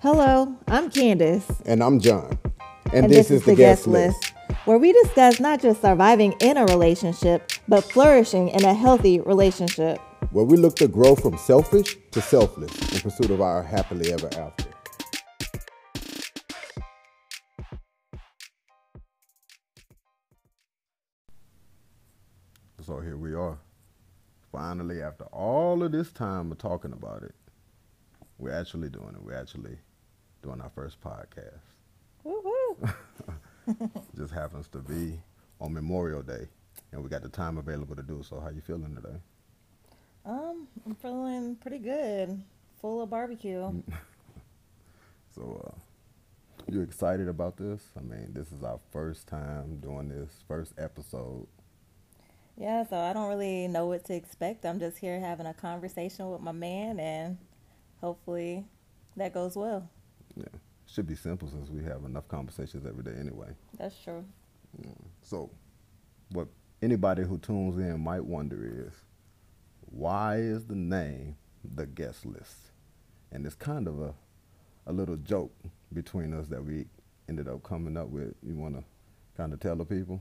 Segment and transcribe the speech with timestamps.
[0.00, 1.44] Hello, I'm Candace.
[1.66, 2.38] And I'm John.
[2.92, 4.32] And, this, is, the guest list,
[4.64, 9.98] where we discuss not just surviving in a relationship, but flourishing in a healthy relationship.
[10.30, 14.28] Where we look to grow from selfish to selfless in pursuit of our happily ever
[14.38, 14.66] after.
[22.82, 23.58] So here we are.
[24.52, 27.34] Finally, after all of this time of talking about it,
[28.38, 29.22] we're actually doing it.
[29.22, 29.76] We're actually
[30.42, 31.60] doing our first podcast.
[32.24, 32.94] Woohoo!
[34.16, 35.18] Just happens to be
[35.60, 36.48] on Memorial Day,
[36.92, 38.40] and we got the time available to do so.
[38.40, 39.18] How you feeling today?
[40.24, 42.42] Um, I'm feeling pretty good.
[42.80, 43.82] Full of barbecue.
[45.34, 45.78] so, uh,
[46.70, 47.82] you excited about this?
[47.96, 51.46] I mean, this is our first time doing this first episode.
[52.56, 54.64] Yeah, so I don't really know what to expect.
[54.64, 57.38] I'm just here having a conversation with my man, and
[58.00, 58.64] hopefully
[59.16, 59.88] that goes well.
[60.36, 60.44] Yeah,
[60.86, 63.48] should be simple since we have enough conversations every day anyway.
[63.78, 64.24] That's true.
[64.80, 64.90] Yeah.
[65.22, 65.50] So,
[66.30, 66.48] what
[66.82, 68.92] anybody who tunes in might wonder is,
[69.90, 72.70] why is the name the guest list?
[73.32, 74.14] And it's kind of a
[74.86, 75.52] a little joke
[75.92, 76.86] between us that we
[77.28, 78.34] ended up coming up with.
[78.42, 78.84] You want to
[79.36, 80.20] kind of tell the people?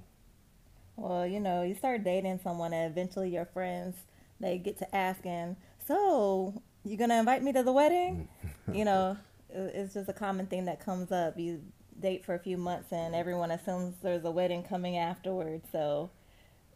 [0.98, 3.96] Well, you know, you start dating someone, and eventually your friends
[4.40, 5.56] they get to asking,
[5.86, 8.28] "So, you gonna invite me to the wedding?"
[8.74, 9.18] you know,
[9.50, 11.38] it's just a common thing that comes up.
[11.38, 11.62] You
[12.00, 15.68] date for a few months, and everyone assumes there's a wedding coming afterwards.
[15.72, 16.10] So,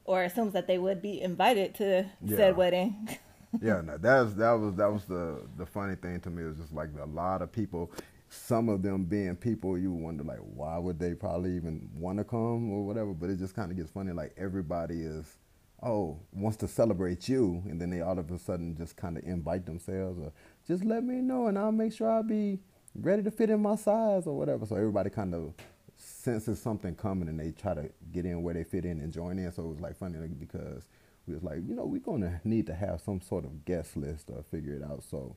[0.06, 2.38] or assumes that they would be invited to Yeah.
[2.38, 3.10] said wedding.
[3.62, 6.44] yeah, no, that's that was that was the the funny thing to me.
[6.44, 7.92] It was just like a lot of people,
[8.30, 12.24] some of them being people you wonder like why would they probably even want to
[12.24, 13.14] come or whatever.
[13.14, 14.12] But it just kind of gets funny.
[14.14, 15.38] Like everybody is,
[15.84, 19.24] oh, wants to celebrate you, and then they all of a sudden just kind of
[19.24, 20.32] invite themselves or
[20.68, 22.60] just let me know, and I'll make sure I'll be
[22.96, 24.66] ready to fit in my size or whatever.
[24.66, 25.54] So everybody kind of
[25.96, 29.40] senses something coming and they try to get in where they fit in and join
[29.40, 29.52] in.
[29.52, 30.88] So it was like funny because
[31.28, 34.30] we was like, you know, we're gonna need to have some sort of guest list
[34.30, 35.04] or figure it out.
[35.04, 35.36] So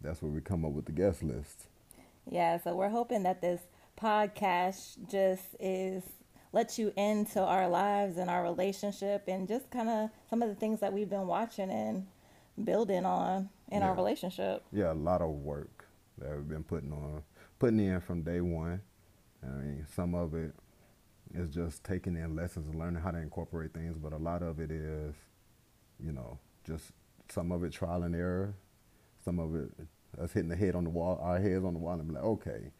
[0.00, 1.66] that's where we come up with the guest list.
[2.30, 3.62] Yeah, so we're hoping that this
[3.98, 6.02] podcast just is
[6.52, 10.54] lets you into our lives and our relationship and just kind of some of the
[10.54, 12.06] things that we've been watching and
[12.64, 14.64] building on in our relationship.
[14.72, 15.86] Yeah, a lot of work
[16.18, 17.22] that we've been putting on,
[17.58, 18.80] putting in from day one.
[19.42, 20.54] I mean, some of it
[21.34, 24.58] is just taking in lessons and learning how to incorporate things, but a lot of
[24.58, 25.14] it is,
[26.02, 26.92] you know, just
[27.28, 28.54] some of it trial and error,
[29.22, 29.70] some of it
[30.20, 32.24] us hitting the head on the wall, our heads on the wall, and be like,
[32.24, 32.70] okay,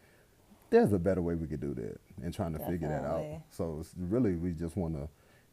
[0.70, 3.20] there's a better way we could do that, and trying to figure that out.
[3.50, 5.08] So it's really, we just want to,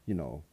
[0.06, 0.44] you know,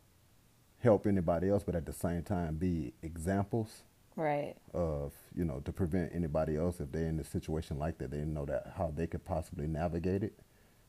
[0.79, 3.83] help anybody else, but at the same time be examples
[4.15, 4.57] Right.
[4.75, 8.19] of you know to prevent anybody else if they're in a situation like that they
[8.27, 10.39] know that how they could possibly navigate it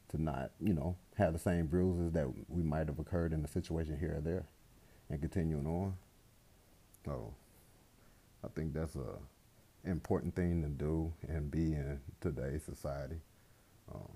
[0.10, 3.48] to not you know have the same bruises that we might have occurred in a
[3.48, 4.44] situation here or there
[5.10, 5.94] and continuing on
[7.06, 7.34] so
[8.44, 9.18] i think that's a
[9.90, 13.22] important thing to do and be in today's society
[13.94, 14.10] um,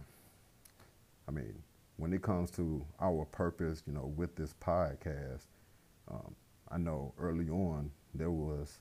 [1.28, 1.54] i mean
[1.98, 5.44] when it comes to our purpose you know with this podcast
[6.10, 6.36] um,
[6.70, 8.80] i know early on there was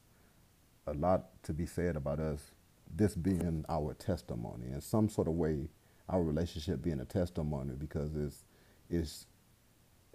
[0.87, 2.53] a lot to be said about us,
[2.95, 5.69] this being our testimony in some sort of way,
[6.09, 8.45] our relationship being a testimony because it's
[8.89, 9.27] it's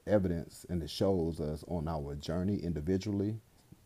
[0.08, 3.38] evidence and it shows us on our journey individually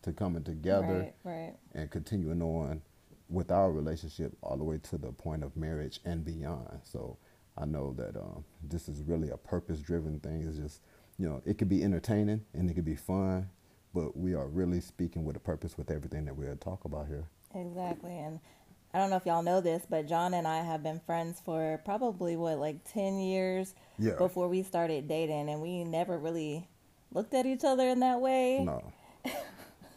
[0.02, 1.54] to coming together Right, right.
[1.74, 2.80] and continuing on
[3.28, 6.80] with our relationship all the way to the point of marriage and beyond.
[6.84, 7.16] So
[7.58, 10.46] I know that um, this is really a purpose driven thing.
[10.48, 10.80] It's just,
[11.18, 13.48] you know, it could be entertaining and it could be fun,
[13.94, 17.26] but we are really speaking with a purpose with everything that we'll talk about here.
[17.54, 18.16] Exactly.
[18.16, 18.38] And
[18.94, 21.80] I don't know if y'all know this, but John and I have been friends for
[21.84, 24.14] probably what, like 10 years Yeah.
[24.16, 25.48] before we started dating.
[25.50, 26.68] And we never really
[27.12, 28.62] looked at each other in that way.
[28.64, 28.82] No.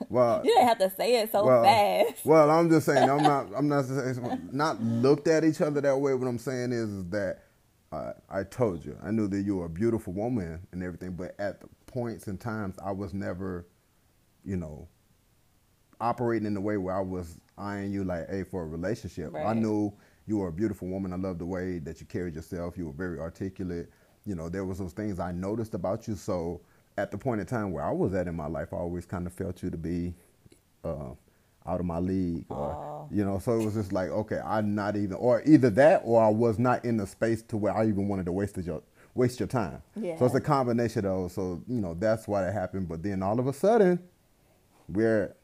[0.09, 2.25] Well, You didn't have to say it so well, fast.
[2.25, 5.97] well, I'm just saying I'm not I'm not saying not looked at each other that
[5.97, 6.13] way.
[6.15, 7.43] What I'm saying is, is that
[7.91, 11.35] uh, I told you I knew that you were a beautiful woman and everything, but
[11.39, 13.67] at the points and times I was never,
[14.43, 14.87] you know,
[16.01, 19.35] operating in the way where I was eyeing you like, hey, for a relationship.
[19.35, 19.93] I knew
[20.25, 21.13] you were a beautiful woman.
[21.13, 22.77] I loved the way that you carried yourself.
[22.77, 23.89] You were very articulate.
[24.25, 26.15] You know, there was those things I noticed about you.
[26.15, 26.61] So
[26.99, 29.25] at the point in time where I was at in my life, I always kind
[29.25, 30.13] of felt you to be
[30.83, 31.11] uh,
[31.65, 33.39] out of my league, or you know.
[33.39, 36.59] So it was just like, okay, I'm not even, or either that, or I was
[36.59, 38.81] not in the space to where I even wanted to waste your
[39.15, 39.81] waste your time.
[39.95, 40.17] Yeah.
[40.17, 41.33] So it's a combination of those.
[41.33, 42.87] So you know that's why that happened.
[42.87, 43.99] But then all of a sudden,
[44.87, 45.35] we're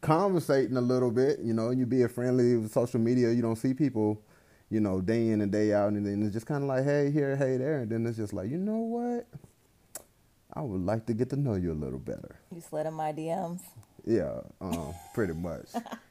[0.00, 1.40] conversating a little bit.
[1.40, 4.22] You know, you being friendly with social media, you don't see people
[4.70, 7.10] you know, day in and day out, and then it's just kind of like, hey
[7.10, 9.26] here, hey there, and then it's just like, you know what?
[10.58, 12.34] I would like to get to know you a little better.
[12.52, 13.60] You slid in my DMs.
[14.04, 15.68] Yeah, um, pretty much.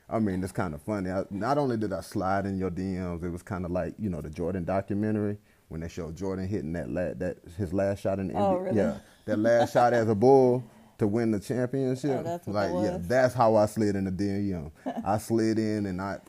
[0.09, 1.09] I mean, it's kind of funny.
[1.11, 4.09] I, not only did I slide in your DMs, it was kind of like you
[4.09, 8.19] know the Jordan documentary when they showed Jordan hitting that la- that his last shot
[8.19, 8.63] in the Oh, NBA.
[8.63, 8.77] really?
[8.77, 10.63] Yeah, that last shot as a bull
[10.99, 12.19] to win the championship.
[12.21, 14.71] Oh, that's what like that yeah, that's how I slid in the DM.
[15.05, 16.19] I slid in and I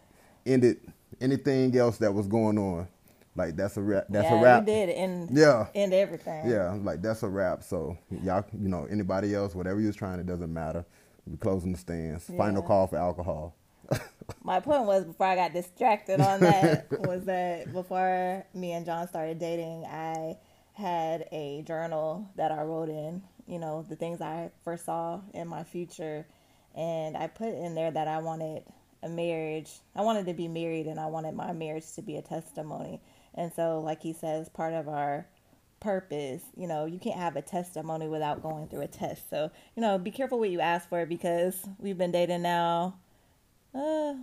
[0.44, 0.78] ended
[1.20, 2.88] anything else that was going on.
[3.38, 4.06] Like that's a rap.
[4.10, 4.62] That's yeah, a wrap.
[4.62, 5.68] You did end, Yeah.
[5.74, 6.50] and everything.
[6.50, 7.62] Yeah, like that's a wrap.
[7.62, 10.84] So y'all, you know, anybody else, whatever you was trying, it doesn't matter.
[11.24, 12.24] We closing the stands.
[12.36, 13.54] Final call for alcohol.
[14.42, 19.06] My point was before I got distracted on that was that before me and John
[19.08, 20.36] started dating, I
[20.74, 25.64] had a journal that I wrote in, you know, the things I foresaw in my
[25.64, 26.26] future,
[26.74, 28.64] and I put in there that I wanted
[29.02, 29.70] a marriage.
[29.94, 33.00] I wanted to be married, and I wanted my marriage to be a testimony.
[33.38, 35.26] And so, like he says, part of our
[35.80, 39.30] purpose, you know, you can't have a testimony without going through a test.
[39.30, 42.96] So, you know, be careful what you ask for because we've been dating now
[43.74, 44.14] uh,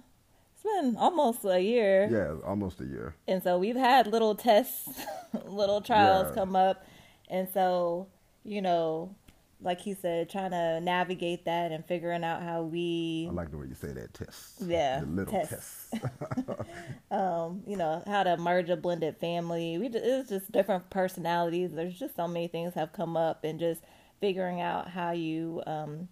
[0.53, 3.15] it's been almost a year, Yeah, almost a year.
[3.27, 4.89] and so we've had little tests,
[5.45, 6.33] little trials Yeah.
[6.35, 6.83] come up,
[7.29, 8.07] and so
[8.43, 9.15] you know,
[9.61, 13.57] like he said, trying to navigate that and figuring out how we, I like the
[13.57, 14.13] way you say that.
[14.13, 14.61] Test.
[14.61, 15.91] Yeah, The little test.
[15.91, 16.03] test.
[17.11, 19.77] um, you know, how to merge a blended family.
[19.77, 21.71] We ju- it's just different personalities.
[21.71, 23.81] There's just so many things have come up, and just
[24.21, 26.07] figuring out how you um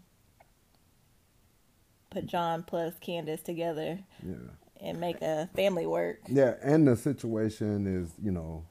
[2.10, 4.36] put John plus Candace together yeah.
[4.80, 6.20] and make a family work.
[6.28, 8.66] Yeah, and the situation is, you know,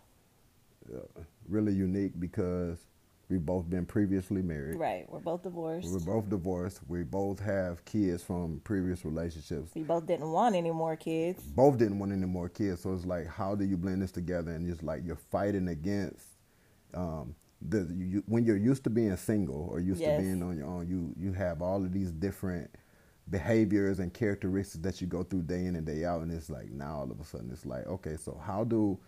[0.94, 2.78] uh, really unique because
[3.32, 4.76] we've both been previously married.
[4.76, 5.06] Right.
[5.08, 5.88] We're both divorced.
[5.90, 6.80] We're both divorced.
[6.86, 9.70] We both have kids from previous relationships.
[9.74, 11.42] we both didn't want any more kids.
[11.42, 12.82] both didn't want any more kids.
[12.82, 14.50] So it's like, how do you blend this together?
[14.52, 16.26] And just like you're fighting against
[16.92, 20.16] um, the you, when you're used to being single or used Yes.
[20.18, 20.86] to being on your own.
[20.86, 22.70] You you have all of these different
[23.30, 26.70] behaviors and characteristics that you go through day in and day out, and it's like
[26.70, 28.98] now all of a sudden it's like, okay, so how do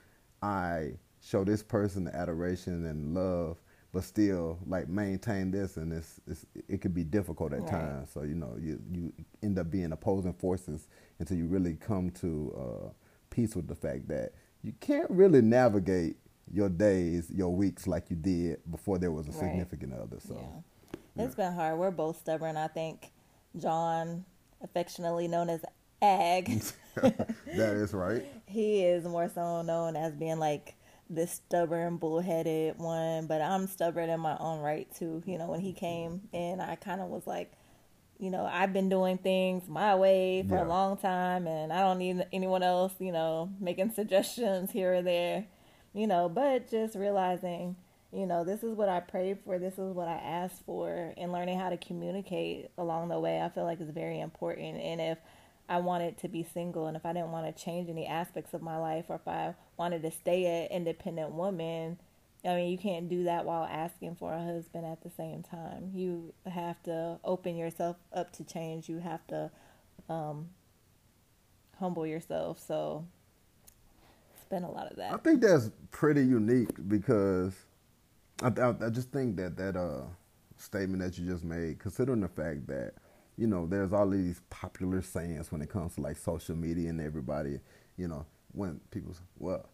[0.41, 3.59] I show this person the adoration and love?
[3.95, 7.71] But still, like maintain this, and it's, it's it could be difficult at Right.
[7.71, 8.11] times.
[8.13, 9.13] So you know, you you
[9.43, 10.89] end up being opposing forces
[11.21, 12.89] until you really come to uh,
[13.31, 14.33] peace with the fact that
[14.63, 16.17] you can't really navigate
[16.53, 19.41] your days, your weeks like you did before there was a Right.
[19.41, 20.19] significant other.
[20.21, 21.25] So yeah.
[21.25, 21.79] It's been hard.
[21.79, 22.57] We're both stubborn.
[22.57, 23.13] I think
[23.57, 24.25] John,
[24.61, 25.65] affectionately known as
[26.03, 26.61] Ag,
[26.97, 27.37] that
[27.77, 28.25] is right.
[28.47, 30.75] he is more so known as being like
[31.11, 33.27] this stubborn, bullheaded one.
[33.27, 35.23] But I'm stubborn in my own right too.
[35.27, 37.53] You know, when he came in, I kind of was like,
[38.19, 40.65] you know, I've been doing things my way for Yeah.
[40.65, 45.03] a long time, and I don't need anyone else, you know, making suggestions here or
[45.03, 45.47] there,
[45.93, 46.29] you know.
[46.29, 47.77] But just realizing,
[48.13, 51.33] you know, this is what I prayed for, this is what I asked for, and
[51.33, 54.77] learning how to communicate along the way, I feel like is very important.
[54.81, 55.19] And if
[55.69, 58.63] I wanted to be single, and if I didn't want to change any aspects of
[58.63, 61.99] my life, or if I wanted to stay an independent woman,
[62.45, 65.91] I mean, you can't do that while asking for a husband at the same time.
[65.95, 68.89] You have to open yourself up to change.
[68.89, 69.51] You have to
[70.11, 70.51] um,
[71.79, 72.61] humble yourself.
[72.61, 73.07] So
[74.35, 75.15] it's been a lot of that.
[75.15, 77.55] I think that's pretty unique because
[78.43, 80.03] I, I, I just think that that uh,
[80.59, 82.93] statement that you just made, considering the fact that
[83.37, 87.01] you know there's all these popular sayings when it comes to like social media and
[87.01, 87.61] everybody,
[87.97, 89.67] you know, when people say, well,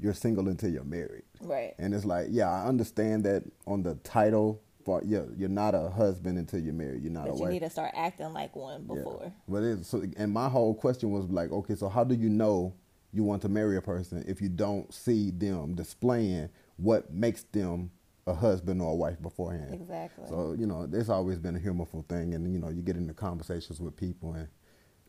[0.00, 1.74] you're single until you're married, Right.
[1.78, 4.62] and it's like, yeah, I understand that on the title.
[4.82, 7.02] For, yeah, you're not a husband until you're married.
[7.02, 7.32] You're not a wife.
[7.32, 7.52] But a you wife.
[7.52, 8.94] need to start acting like one Yeah.
[8.94, 9.32] before.
[9.46, 12.72] But it's so, and my whole question was like, okay, so how do you know
[13.12, 17.90] you want to marry a person if you don't see them displaying what makes them
[18.26, 19.74] a husband or a wife beforehand?
[19.74, 20.24] Exactly.
[20.28, 23.14] So you know, there's always been a humorful thing, and you know, you get into
[23.14, 24.48] conversations with people, and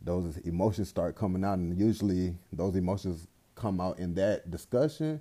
[0.00, 5.20] those emotions start coming out, and usually those emotions come out in that discussion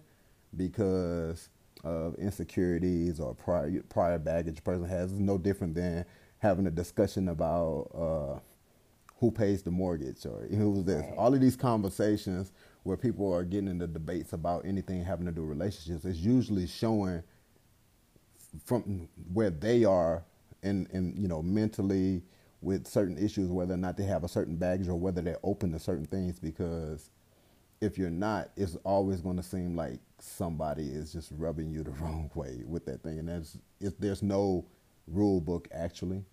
[0.56, 1.50] because
[1.84, 5.12] of insecurities or prior prior baggage a person has.
[5.12, 6.06] It's no different than
[6.40, 8.40] having a discussion about uh,
[9.20, 11.04] who pays the mortgage or who's this.
[11.04, 11.18] Right.
[11.18, 12.52] All of these conversations
[12.84, 16.66] where people are getting into debates about anything having to do with relationships is usually
[16.66, 17.22] showing
[18.66, 20.24] from where they are
[20.64, 22.22] and and you know mentally
[22.62, 25.72] with certain issues whether or not they have a certain baggage or whether they're open
[25.72, 27.10] to certain things because
[27.80, 31.90] if you're not it's always going to seem like somebody is just rubbing you the
[32.02, 34.66] wrong way with that thing and that's if there's no
[35.08, 36.24] rule book actually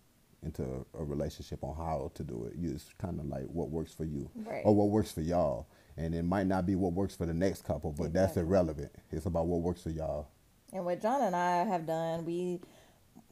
[0.42, 0.62] into
[0.98, 4.04] a relationship on how to do it you it's kind of like what works for
[4.04, 4.62] you Right.
[4.64, 7.64] or what works for y'all and it might not be what works for the next
[7.64, 8.92] couple, but that's irrelevant.
[9.10, 10.28] It's about what works for y'all.
[10.72, 12.60] And what John and I have done, we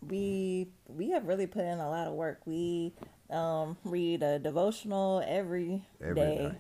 [0.07, 2.41] we we have really put in a lot of work.
[2.47, 2.95] We
[3.31, 6.55] um, read a devotional every Every day, night.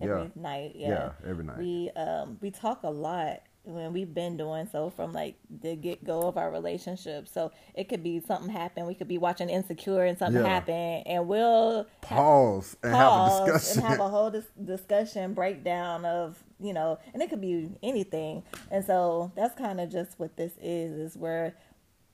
[0.00, 0.28] every Yeah.
[0.36, 0.72] night.
[0.76, 0.88] Yeah.
[0.88, 1.58] Yeah, every night.
[1.58, 6.02] We um, we talk a lot when we've been doing so from like the get
[6.04, 7.26] go of our relationship.
[7.28, 8.86] So it could be something happen.
[8.86, 10.48] We could be watching Insecure and something Yeah.
[10.48, 13.82] happen, and we'll Pause and pause have a discussion.
[13.82, 18.42] and have a whole dis- discussion breakdown of you know and it could be anything
[18.70, 21.54] and so that's kind of just what this is is where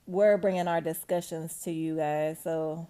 [0.07, 2.87] we're bringing our discussions to you guys so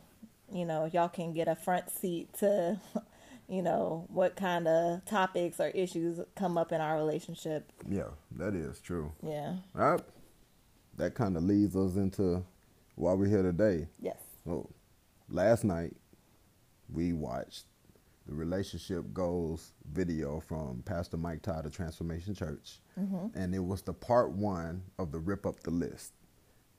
[0.53, 2.79] you know y'all can get a front seat to
[3.49, 8.55] you know what kind of topics or issues come up in our relationship yeah, that
[8.55, 9.13] is true.
[9.23, 10.01] yeah All right.
[10.97, 12.43] That kind of leads us into
[12.95, 13.87] why we're here today.
[14.01, 14.71] yes So,
[15.29, 15.95] last night
[16.93, 17.65] we watched
[18.27, 23.39] the relationship goals video from Pastor Mike Todd of Transformation Church, mm-hmm.
[23.39, 26.13] and it was the part one of the rip up the list.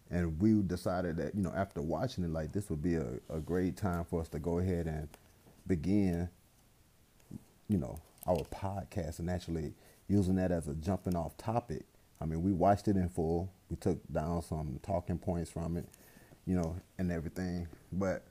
[0.09, 3.39] And we decided that you know after watching it, like this would be a, a
[3.39, 5.09] great time for us to go ahead and
[5.65, 6.29] begin,
[7.67, 9.73] you know, our podcast and actually
[10.07, 11.83] using that as a jumping off topic.
[12.19, 13.51] I mean, we watched it in full.
[13.69, 15.87] We took down some talking points from it,
[16.45, 17.67] you know, and everything.
[17.91, 18.23] But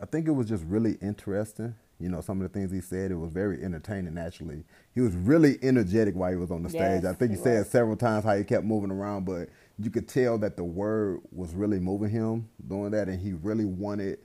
[0.00, 1.74] I think it was just really interesting.
[2.00, 4.64] You know, some of the things he said, it was very entertaining, actually.
[4.94, 7.04] He was really energetic while he was on the stage.
[7.04, 10.08] I think he, he said several times how he kept moving around, but you could
[10.08, 14.18] tell that the word was really moving him doing that, and he really wanted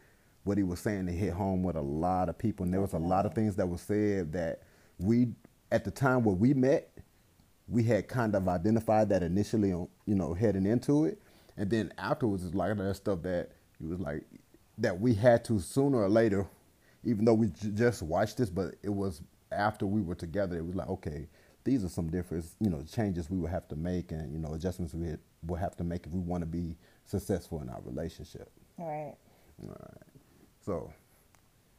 [0.43, 2.63] what he was saying to hit home with a lot of people.
[2.63, 4.61] And there was a lot of things that was said that
[4.99, 5.29] we,
[5.71, 6.93] at the time where we met,
[7.67, 11.19] we had kind of identified that initially on you know heading into it
[11.57, 13.49] and then afterwards it's like that stuff that
[13.79, 14.23] he was like
[14.77, 16.47] that we had to sooner or later
[17.03, 20.65] even though we j- just watched this but it was after we were together it
[20.65, 21.27] was like okay
[21.63, 24.53] these are some different you know changes we would have to make and you know
[24.53, 28.49] adjustments we will have to make if we want to be successful in our relationship.
[28.79, 29.15] All right.
[29.61, 30.03] All right.
[30.65, 30.91] So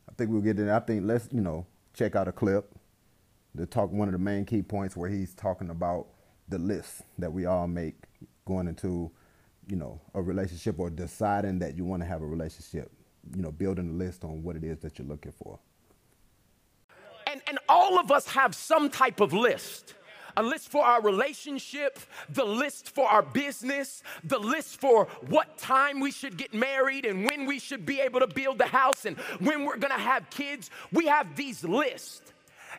[0.09, 2.75] i think we'll get in i think let's you know check out a clip
[3.57, 6.09] to talk one of the main key points where he's talking about
[6.49, 7.95] the list that we all make
[8.45, 9.11] going into
[9.67, 12.93] you know a relationship or deciding that you want to have a relationship
[13.37, 15.59] you know building a list on what it is that you're looking for
[17.27, 19.95] And, and all of us have some type of list.
[20.37, 21.99] A list for our relationship,
[22.31, 27.27] the list for our business, the list for what time we should get married and
[27.29, 30.71] when we should be able to build the house and when we're gonna have kids.
[30.93, 32.23] We have these lists.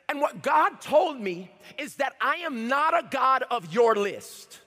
[0.09, 4.61] And what God told me is that I am not a God of your list.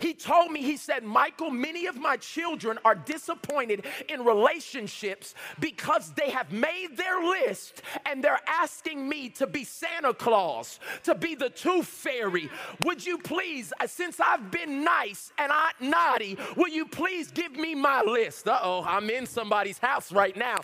[0.00, 6.12] He told me, he said, Michael, many of my children are disappointed in relationships because
[6.12, 11.34] they have made their list and they're asking me to be Santa Claus, to be
[11.34, 12.50] the tooth fairy.
[12.84, 17.52] Would you please, uh, since I've been nice and I naughty, will you please give
[17.52, 18.48] me my list?
[18.48, 20.56] Uh oh, I'm in somebody's house right now.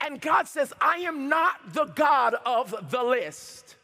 [0.00, 3.76] And God says, I am not the God of the list.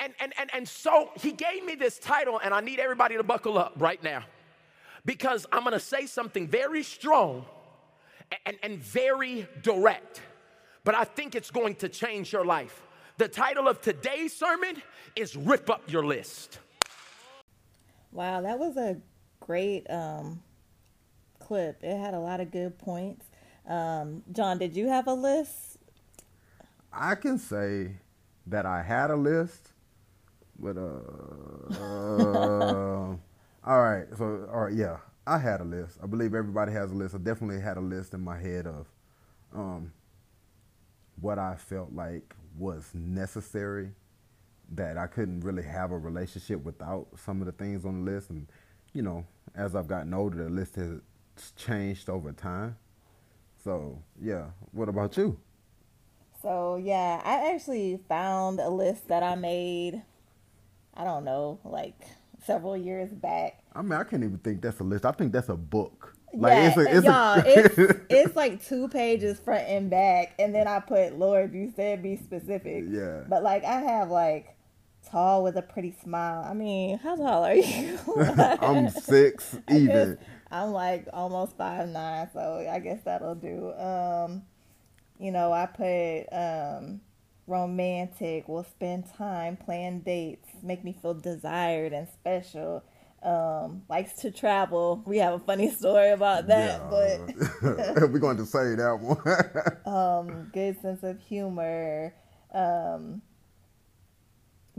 [0.00, 3.22] And, and, and, and so he gave me this title, and I need everybody to
[3.22, 4.24] buckle up right now
[5.04, 7.44] because I'm gonna say something very strong
[8.44, 10.20] and, and very direct,
[10.84, 12.82] but I think it's going to change your life.
[13.16, 14.82] The title of today's sermon
[15.16, 16.58] is Rip Up Your List.
[18.12, 18.96] Wow, that was a
[19.40, 20.42] great um,
[21.38, 21.82] clip.
[21.82, 23.26] It had a lot of good points.
[23.66, 25.78] Um, John, did you have a list?
[26.92, 27.92] i can say
[28.46, 29.72] that i had a list
[30.58, 31.00] but uh,
[31.74, 33.16] uh
[33.66, 34.06] all right.
[34.16, 34.98] So all right yeah.
[35.26, 35.98] I had a list.
[36.02, 37.14] I believe everybody has a list.
[37.14, 38.86] I definitely had a list in my head of
[39.54, 39.92] um
[41.20, 43.90] what i felt like was necessary
[44.70, 48.30] that i couldn't really have a relationship without some of the things on the list.
[48.30, 48.46] And
[48.92, 49.24] you know
[49.54, 51.00] as i've gotten older the list has
[51.56, 52.76] changed over time.
[53.62, 54.46] So yeah.
[54.72, 55.38] What about you?
[56.42, 60.02] So yeah, I actually found a list that I made.
[60.98, 61.94] I don't know, like
[62.44, 63.62] several years back.
[63.74, 65.06] I mean, I can't even think that's a list.
[65.06, 66.14] I think that's a book.
[66.34, 70.80] yeah, a, and y'all, it's it's like two pages front and back, and then I
[70.80, 73.22] put, "Lord, you said be specific." Yeah.
[73.28, 74.56] But like, I have like
[75.10, 76.44] tall with a pretty smile.
[76.44, 77.98] I mean, how tall are you?
[78.60, 80.18] I'm six even.
[80.50, 83.72] I'm like almost five nine, so I guess that'll do.
[83.74, 84.42] Um,
[85.18, 87.00] you know, I put um,
[87.46, 88.48] romantic.
[88.48, 92.82] We'll spend time, plan dates, make me feel desired and special.
[93.22, 95.02] Um, likes to travel.
[95.04, 97.26] We have a funny story about that, but
[97.96, 99.86] but we're going to say that one.
[99.94, 102.14] um, good sense of humor.
[102.54, 103.22] Um,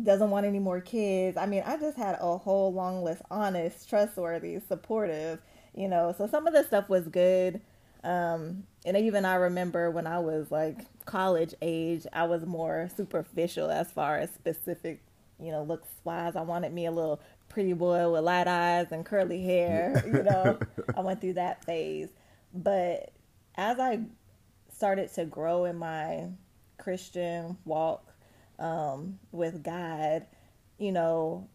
[0.03, 1.37] doesn't want any more kids.
[1.37, 5.39] I mean, I just had a whole long list honest, trustworthy, supportive,
[5.75, 6.13] you know.
[6.17, 7.61] So some of the stuff was good.
[8.03, 13.69] Um, and even I remember when I was like college age, I was more superficial
[13.69, 15.01] as far as specific,
[15.39, 16.35] you know, looks wise.
[16.35, 20.59] I wanted me a little pretty boy with light eyes and curly hair, you know.
[20.95, 22.09] I went through that phase.
[22.53, 23.11] But
[23.55, 24.01] as I
[24.71, 26.29] started to grow in my
[26.77, 28.05] Christian walk
[28.57, 30.25] um, with God,
[30.77, 31.47] you know,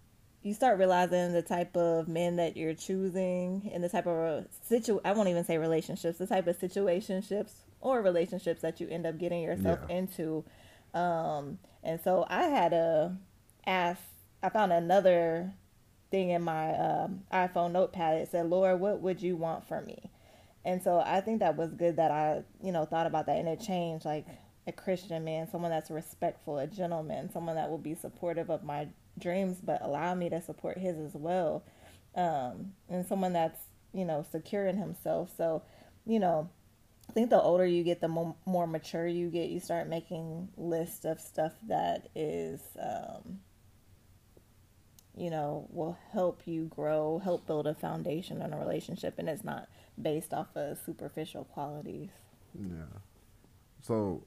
[0.43, 5.01] you start realizing the type of men that you're choosing and the type of situ
[5.05, 9.19] I won't even say relationships, the type of situationships or relationships that you end up
[9.19, 9.97] getting yourself yeah.
[9.97, 10.45] into.
[10.93, 13.17] Um, and so I had to
[13.67, 14.01] ask
[14.45, 15.55] I found another
[16.11, 18.19] thing in my um, iPhone notepad.
[18.19, 20.11] It said, Lord, what would you want from me?
[20.67, 23.49] And so I think that was good that I, you know, thought about that and
[23.49, 24.27] it changed like
[24.67, 28.89] a Christian man, someone that's respectful, a gentleman, someone that will be supportive of my
[29.19, 31.65] dreams, but allow me to support his as well.
[32.15, 33.61] Um, and someone that's,
[33.93, 35.31] you know, secure in himself.
[35.37, 35.63] So,
[36.07, 36.51] you know,
[37.09, 40.49] I think the older you get, the more, more mature you get, you start making
[40.57, 43.41] lists of stuff that is, um,
[45.17, 49.45] you know, will help you grow, help build a foundation in a relationship, and it's
[49.45, 49.69] not
[50.01, 52.11] based off of superficial qualities.
[52.55, 52.99] Yeah.
[53.83, 54.23] So,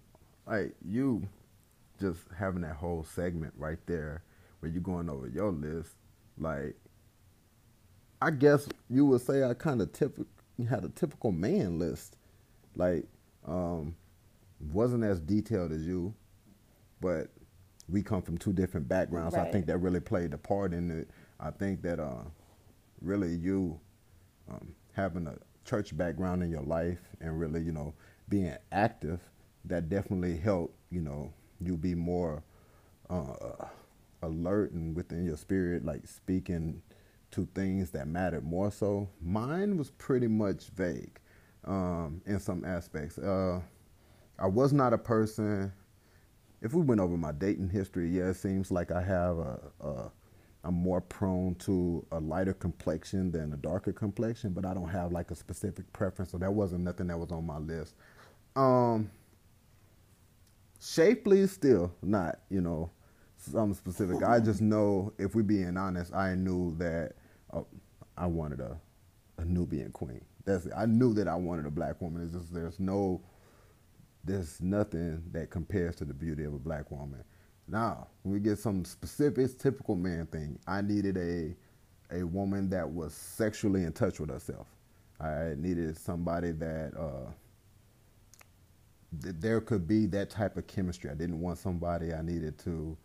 [0.45, 1.27] like you,
[1.99, 4.23] just having that whole segment right there
[4.59, 5.95] where you're going over your list,
[6.37, 6.75] like
[8.21, 10.25] I guess you would say I kind of typical
[10.69, 12.15] had a typical man list,
[12.75, 13.05] like
[13.45, 13.95] um,
[14.73, 16.13] wasn't as detailed as you,
[16.99, 17.29] but
[17.89, 19.35] we come from two different backgrounds.
[19.35, 19.43] Right.
[19.43, 21.09] So I think that really played a part in it.
[21.39, 22.23] I think that uh,
[23.01, 23.79] really you
[24.49, 27.93] um, having a church background in your life and really you know
[28.29, 29.19] being active
[29.65, 32.43] that definitely helped you know you be more
[33.09, 33.65] uh,
[34.21, 36.81] alert and within your spirit, like speaking
[37.31, 39.09] to things that mattered more so.
[39.21, 41.19] Mine was pretty much vague
[41.65, 43.17] um, in some aspects.
[43.17, 43.61] Uh,
[44.39, 45.71] I was not a person.
[46.61, 50.11] If we went over my dating history, yeah, it seems like I have a, a
[50.63, 55.11] I'm more prone to a lighter complexion than a darker complexion, but I don't have
[55.11, 57.95] like a specific preference, so that wasn't nothing that was on my list.
[58.55, 59.09] Um,
[60.81, 62.89] shapely, still not, you know,
[63.37, 64.23] something specific.
[64.23, 67.13] I just know, if we're being honest, I knew that
[67.53, 67.61] uh,
[68.17, 68.77] I wanted a,
[69.37, 70.25] a Nubian queen.
[70.45, 70.73] That's it.
[70.75, 72.23] I knew that I wanted a black woman.
[72.23, 73.21] It's just there's no,
[74.27, 77.23] there's nothing that compares to the beauty of a black woman.
[77.67, 81.55] Now, when we get some specifics, typical man thing, I needed a,
[82.15, 84.67] a woman that was sexually in touch with herself.
[85.19, 86.93] I needed somebody that.
[86.97, 87.31] Uh,
[89.11, 91.09] there could be that type of chemistry.
[91.09, 92.97] I didn't want somebody I needed to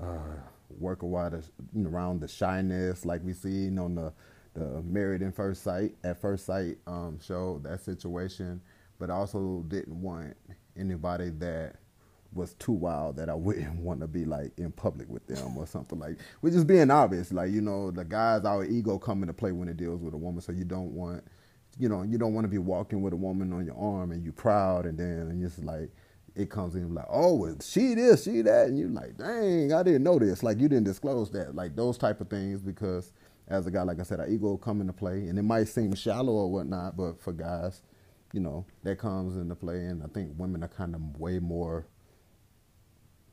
[0.00, 0.36] uh,
[0.78, 1.40] work a while
[1.76, 4.12] around the shyness, like we seen on the
[4.54, 8.60] the Married in First Sight at First Sight um, show that situation,
[8.98, 10.36] but also didn't want
[10.76, 11.76] anybody that
[12.34, 15.66] was too wild that I wouldn't want to be like in public with them or
[15.66, 16.18] something like.
[16.40, 19.68] We're just being obvious, like you know, the guys our ego come into play when
[19.68, 21.24] it deals with a woman, so you don't want,
[21.78, 24.24] you know, you don't want to be walking with a woman on your arm and
[24.24, 25.90] you proud, and then and it's like
[26.34, 29.82] it comes in like, oh, well, she this, she that, and you're like, dang, I
[29.82, 30.42] didn't know this.
[30.42, 33.12] Like you didn't disclose that, like those type of things, because
[33.48, 35.94] as a guy, like I said, our ego come into play, and it might seem
[35.94, 37.82] shallow or whatnot, but for guys,
[38.32, 41.86] you know, that comes into play, and I think women are kind of way more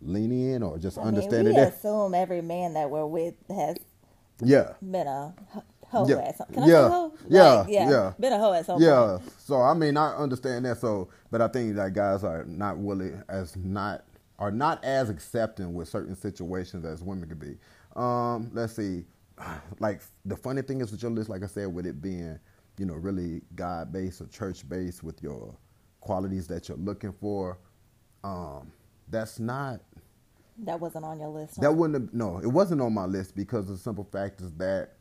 [0.01, 1.73] lenient or just I understanding mean, we that.
[1.75, 3.75] assume every man that we're with has
[4.41, 5.33] yeah been a
[5.89, 6.31] hoe yeah.
[6.35, 6.47] some.
[6.47, 6.79] Can yeah.
[6.79, 7.13] I say hoe?
[7.27, 7.53] Yeah.
[7.53, 7.89] Like, yeah.
[7.89, 8.13] Yeah.
[8.19, 9.17] Been a hoe at some Yeah.
[9.19, 9.33] Point.
[9.39, 10.77] So I mean, I understand that.
[10.77, 14.05] So, but I think that guys are not willing as not
[14.37, 17.57] are not as accepting with certain situations as women could be.
[17.95, 19.05] Um, let's see.
[19.79, 22.37] Like the funny thing is with your list, like I said, with it being,
[22.79, 25.53] you know, really God based or church based with your
[25.99, 27.59] qualities that you're looking for.
[28.23, 28.71] Um,
[29.09, 29.81] that's not
[30.59, 31.59] that wasn't on your list.
[31.61, 34.93] That wouldn't have, no, it wasn't on my list because the simple fact is that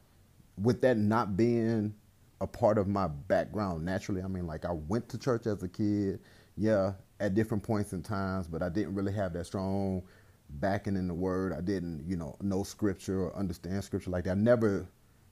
[0.56, 1.94] with that not being
[2.40, 5.68] a part of my background naturally, I mean, like I went to church as a
[5.68, 6.20] kid,
[6.56, 10.02] yeah, at different points in times, but I didn't really have that strong
[10.50, 11.52] backing in the word.
[11.52, 14.32] I didn't, you know, know scripture or understand scripture like that.
[14.32, 14.88] I never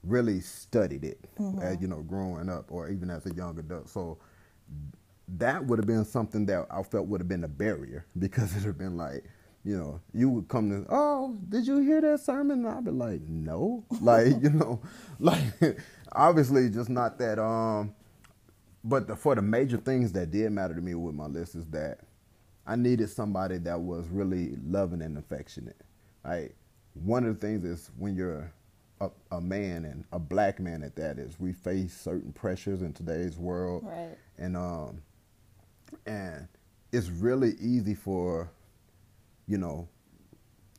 [0.06, 1.60] really studied it, mm-hmm.
[1.60, 3.88] as, you know, growing up or even as a young adult.
[3.88, 4.18] So
[5.28, 8.60] that would have been something that I felt would have been a barrier because it
[8.60, 9.24] would have been like,
[9.64, 12.64] you know, you would come to, oh, did you hear that sermon?
[12.64, 14.80] And I'd be like, no, like, you know,
[15.18, 15.42] like,
[16.12, 17.94] obviously just not that, um,
[18.84, 21.66] but the, for the major things that did matter to me with my list is
[21.68, 22.00] that
[22.66, 25.80] I needed somebody that was really loving and affectionate.
[26.24, 26.56] Like
[26.94, 28.52] One of the things is when you're
[29.00, 32.92] a, a man and a black man at that is we face certain pressures in
[32.92, 34.16] today's world, Right.
[34.38, 35.02] and um,
[36.06, 36.48] and
[36.92, 38.50] it's really easy for,
[39.46, 39.88] you know,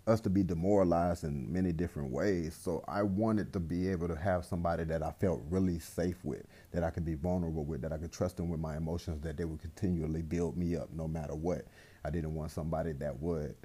[0.07, 2.55] us to be demoralized in many different ways.
[2.59, 6.43] So I wanted to be able to have somebody that I felt really safe with,
[6.71, 9.35] that I could be vulnerable with, that I could trust them with my emotions, that
[9.37, 11.65] they would continually build me up no matter what.
[12.05, 13.55] I didn't want somebody that would,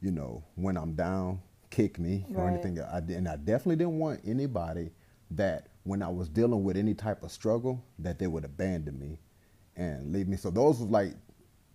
[0.00, 1.40] you know, when I'm down,
[1.74, 2.48] kick me or Right.
[2.54, 2.80] anything.
[2.80, 4.90] I did, and I definitely didn't want anybody
[5.32, 9.18] that when I was dealing with any type of struggle, that they would abandon me
[9.76, 10.36] and leave me.
[10.36, 11.14] So those was like,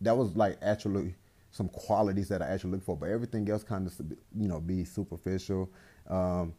[0.02, 1.16] that was like actually
[1.52, 3.94] some qualities that I actually look for, but everything else kind of,
[4.40, 5.70] you know, be superficial.
[6.08, 6.54] Um,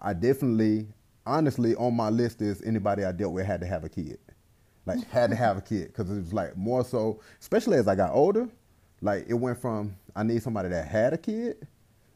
[0.00, 0.88] I definitely,
[1.24, 4.18] honestly, on my list is anybody I dealt with had to have a kid,
[4.86, 7.94] like had to have a kid, because it was like more so, especially as I
[7.94, 8.48] got older,
[9.00, 11.68] like it went from I need somebody that had a kid,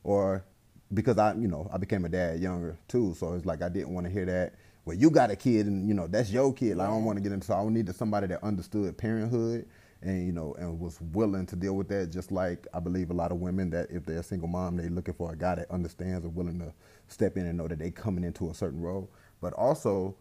[0.03, 0.45] or
[0.95, 3.95] because I, you know, I became a dad younger too, so it's like I didn't
[3.95, 4.55] want to hear that.
[4.85, 6.77] Well, you got a kid, and you know that's your kid.
[6.77, 7.47] Like I don't want to get into.
[7.47, 9.67] So I needed somebody that understood parenthood,
[10.03, 12.11] and you know, and was willing to deal with that.
[12.13, 14.89] Just like I believe a lot of women that if they're a single mom, they're
[14.91, 16.73] looking for a guy that understands and willing to
[17.09, 19.11] step in and know that they coming into a certain role.
[19.41, 20.15] But also,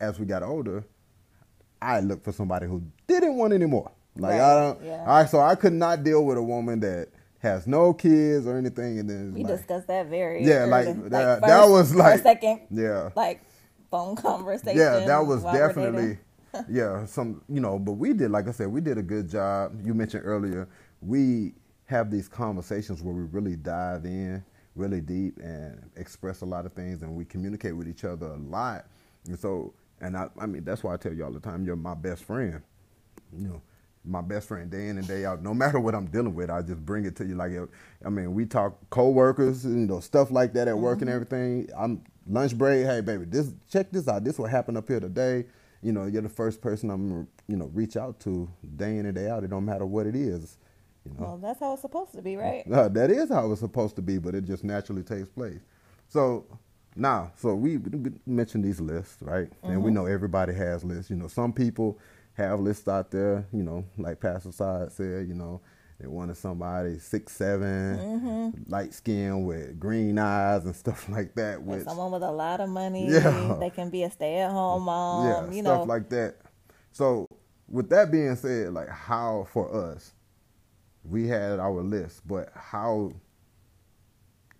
[0.00, 0.84] as we got older,
[1.82, 3.90] I looked for somebody who didn't want any more.
[4.16, 4.82] Like I don't.
[4.84, 5.04] yeah.
[5.06, 7.08] I so I could not deal with a woman that
[7.40, 10.70] has no kids or anything, and then We like, discussed that very Yeah, early.
[10.70, 13.10] like, that- that was, like- second yeah.
[13.14, 13.42] like
[13.90, 14.78] phone conversation.
[14.78, 16.18] Yeah, that was definitely
[16.68, 19.80] yeah, some you know, but we did like I said, we did a good job.
[19.84, 20.68] You mentioned earlier,
[21.02, 21.54] we
[21.86, 24.42] have these conversations where we really dive in
[24.74, 28.36] really deep and express a lot of things and we communicate with each other a
[28.36, 28.86] lot.
[29.28, 31.76] And so and I I mean that's why I tell you all the time, you're
[31.76, 32.60] my best friend.
[33.36, 33.62] You know,
[34.06, 35.42] my best friend day in and day out.
[35.42, 37.34] No matter what I'm dealing with, I just bring it to you.
[37.34, 37.52] Like,
[38.04, 41.68] I mean, we talk coworkers, you know, stuff like that at work and everything.
[41.76, 42.86] I'm lunch break.
[42.86, 44.24] Hey, baby, this check this out.
[44.24, 45.46] This what happened up here today.
[45.82, 49.14] You know, you're the first person I'm, you know, reach out to day in and
[49.14, 49.44] day out.
[49.44, 50.56] It don't matter what it is.
[51.04, 52.64] You know, Well, that's how it's supposed to be, right?
[52.72, 55.60] uh, that is how it's supposed to be, but it just naturally takes place.
[56.08, 56.46] So
[56.96, 59.48] now, so we, we mentioned these lists, right?
[59.62, 61.10] And we know everybody has lists.
[61.10, 61.98] You know, some people
[62.36, 63.46] have lists out there.
[63.52, 65.60] You know, like Pastor Side said, you know,
[66.00, 67.66] they wanted somebody six 7
[67.98, 68.70] mm-hmm.
[68.70, 71.62] light skin with green eyes and stuff like that.
[71.62, 73.56] With someone with a lot of money, Yeah.
[73.58, 75.26] they can be a stay-at-home mom.
[75.26, 76.36] yeah, you stuff know, like that.
[76.92, 77.26] So,
[77.68, 80.12] with that being said, like how for us,
[81.02, 83.12] we had our list, but how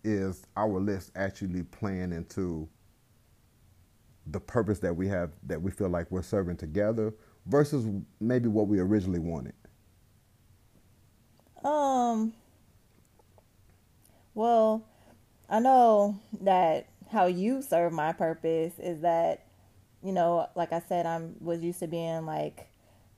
[0.04, 2.68] is our list actually playing into
[4.28, 7.12] the purpose that we have that we feel like we're serving together
[7.46, 7.86] versus
[8.20, 9.54] maybe what we originally wanted?
[11.64, 12.32] Um.
[14.34, 14.84] Well,
[15.48, 19.46] I know that how you serve my purpose is that,
[20.02, 22.68] you know, like I said, I'm was used to being like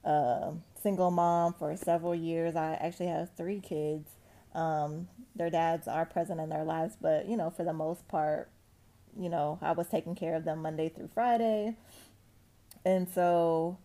[0.05, 2.55] a single mom for several years.
[2.55, 4.09] I actually have three kids.
[4.55, 8.49] Um, their dads are present in their lives, but you know, for the most part,
[9.19, 11.77] you know, I was taking care of them Monday through Friday,
[12.85, 13.79] and so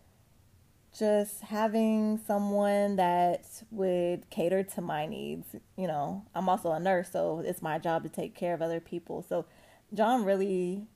[0.97, 5.47] just having someone that would cater to my needs.
[5.75, 8.79] You know, I'm also a nurse, so it's my job to take care of other
[8.79, 9.25] people.
[9.27, 9.45] So
[9.93, 10.87] John really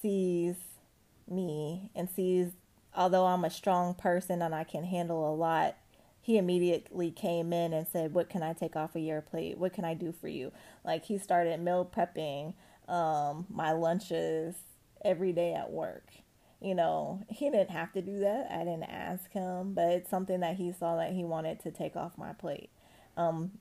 [0.00, 0.56] sees
[1.28, 2.52] me and sees,
[2.96, 5.76] although I'm a strong person and I can handle a lot,
[6.20, 9.58] he immediately came in and said, What can I take off of your plate?
[9.58, 10.52] What can I do for you?
[10.84, 12.54] Like, he started meal prepping
[12.88, 14.54] um, my lunches
[15.04, 16.21] every day at work
[16.62, 18.48] you know, he didn't have to do that.
[18.50, 21.96] I didn't ask him, but it's something that he saw that he wanted to take
[21.96, 22.70] off my plate.
[23.16, 23.52] Um,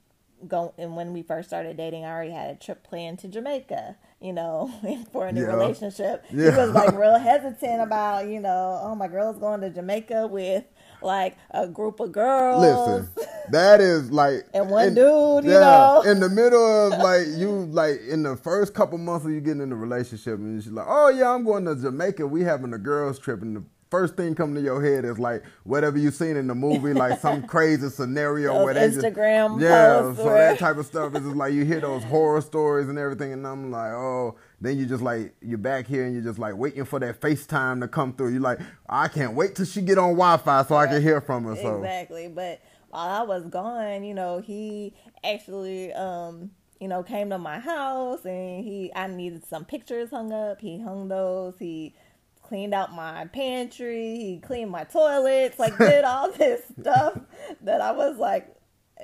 [0.48, 3.98] go and when we first started dating, I already had a trip planned to Jamaica.
[4.22, 4.72] You know,
[5.12, 5.56] for a new Yeah.
[5.56, 6.26] relationship.
[6.32, 6.52] Yeah.
[6.52, 10.64] He was like real hesitant about, you know, oh my girl's going to Jamaica with
[11.02, 12.62] like a group of girls.
[12.62, 16.02] Listen, that is like And one in- dude, you yeah, know?
[16.06, 19.62] in the middle of like you like in the first couple months of you getting
[19.62, 22.28] in the relationship, and she's like, "Oh yeah, I'm going to Jamaica.
[22.28, 25.44] We having a girls trip." And the first thing coming to your head is like
[25.66, 29.62] whatever you seen in the movie, like some crazy scenario Those where they Instagram just
[29.70, 32.98] yeah, so that type of stuff is just like you hear those horror stories and
[32.98, 34.36] everything, and I'm like, oh.
[34.62, 37.82] Then you just like you're back here and you're just like waiting for that FaceTime
[37.82, 38.30] to come through.
[38.30, 41.46] You're like, I can't wait till she get on Wi-Fi so I can hear from
[41.46, 41.56] her.
[41.56, 42.28] So Exactly.
[42.28, 44.94] But while I was gone, you know, he
[45.24, 50.32] actually um, you know, came to my house and he I needed some pictures hung
[50.34, 50.62] up.
[50.62, 51.56] He hung those.
[51.58, 51.96] He
[52.44, 54.18] cleaned out my pantry.
[54.18, 57.20] He cleaned my toilets, like did all this stuff.
[57.62, 58.56] that I was like,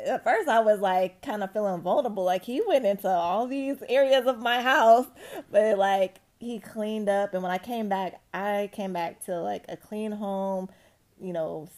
[0.05, 2.23] at first I was like kind of feeling vulnerable.
[2.23, 5.07] Like he went into all these areas of my house,
[5.51, 7.33] but like he cleaned up.
[7.33, 10.69] And when I came back, I came back to like a clean home,
[11.19, 11.69] you know,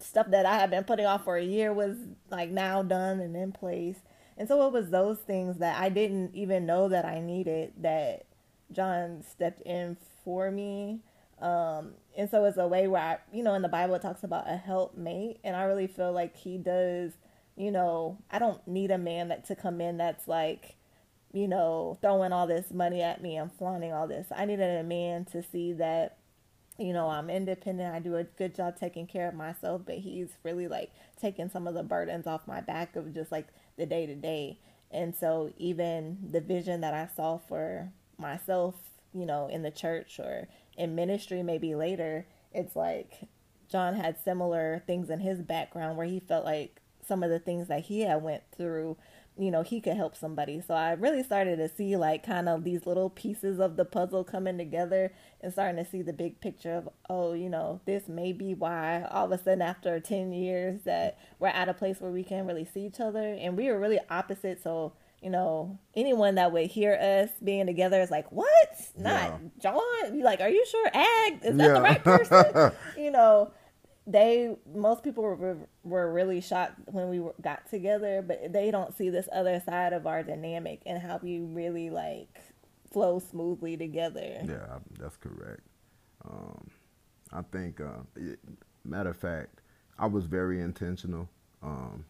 [0.00, 1.96] stuff that I had been putting off for a year was
[2.30, 3.98] like now done and in place.
[4.36, 8.26] And so it was those things that I didn't even know that I needed that
[8.72, 11.00] John stepped in for me.
[11.40, 14.24] Um, and so it's a way where I, you know, in the Bible it talks
[14.24, 17.12] about a helpmate, and I really feel like he does.
[17.58, 20.76] You know, I don't need a man that to come in that's like,
[21.32, 24.28] you know, throwing all this money at me and flaunting all this.
[24.34, 26.18] I needed a man to see that,
[26.78, 27.92] you know, I'm independent.
[27.92, 31.66] I do a good job taking care of myself, but he's really like taking some
[31.66, 34.60] of the burdens off my back of just like the day to day.
[34.92, 38.76] And so even the vision that I saw for myself,
[39.12, 43.28] you know, in the church or in ministry maybe later, it's like
[43.68, 47.68] John had similar things in his background where he felt like some of the things
[47.68, 48.96] that he had went through
[49.40, 50.60] you know he could help somebody.
[50.60, 54.24] So i really started to see like kind of these little pieces of the puzzle
[54.24, 58.32] coming together and starting to see the big picture of oh you know this may
[58.32, 62.10] be why all of a sudden after 10 years that we're at a place where
[62.10, 63.22] we can't really see each other.
[63.40, 64.60] And we were really opposite.
[64.60, 68.88] So you know anyone that would hear us being together is like what?
[68.96, 69.48] Not Yeah.
[69.60, 70.16] john?
[70.16, 71.74] Be like are you sure ag is that Yeah.
[71.74, 72.72] the right person?
[72.96, 73.52] You know
[74.08, 78.96] they most people were, were really shocked when we were, got together but they don't
[78.96, 82.40] see this other side of our dynamic and how we really like
[82.90, 85.60] flow smoothly together Yeah, that's correct.
[86.28, 86.70] Um,
[87.32, 88.38] I think, uh, it,
[88.84, 89.60] matter of fact,
[89.98, 91.28] I was very intentional
[91.62, 92.04] um,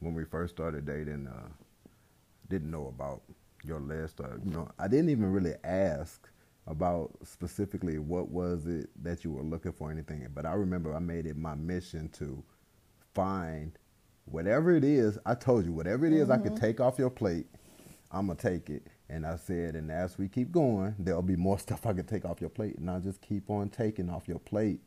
[0.00, 1.26] when we first started dating.
[1.26, 1.48] Uh,
[2.48, 3.22] didn't know about
[3.64, 6.28] your list, or you know, I didn't even really ask
[6.66, 10.26] about specifically what was it that you were looking for, anything.
[10.34, 12.42] But I remember I made it my mission to
[13.14, 13.78] find
[14.26, 15.18] whatever it is.
[15.26, 16.64] I told you whatever it is I could mm-hmm.
[16.64, 17.46] take off your plate.
[18.10, 18.86] I'm gonna take it.
[19.08, 22.24] And I said, and as we keep going, there'll be more stuff I can take
[22.24, 22.76] off your plate.
[22.78, 24.80] And I'll just keep on taking off your plate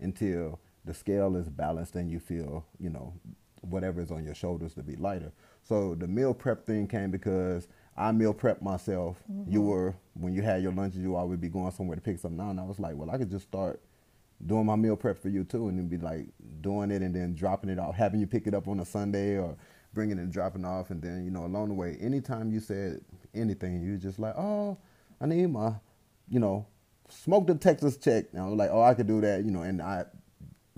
[0.00, 3.12] until the scale is balanced and you feel, you know,
[3.60, 5.32] whatever is on your shoulders to be lighter.
[5.62, 9.22] So the meal prep thing came because I meal prep myself.
[9.28, 9.68] You mm-hmm.
[9.68, 12.50] were when you had your lunches, you always be going somewhere to pick something out.
[12.50, 13.80] And I was like, well, I could just start
[14.46, 16.28] doing my meal prep for you too, and then be like
[16.60, 19.36] doing it and then dropping it off, having you pick it up on a Sunday
[19.36, 19.56] or
[19.94, 23.00] bringing it and dropping off, and then you know along the way, anytime you said
[23.34, 24.78] anything, you just like, oh,
[25.20, 25.74] I need my,
[26.30, 26.66] you know,
[27.08, 28.26] smoke the Texas check.
[28.32, 30.04] And I was like, oh, I could do that, you know, and I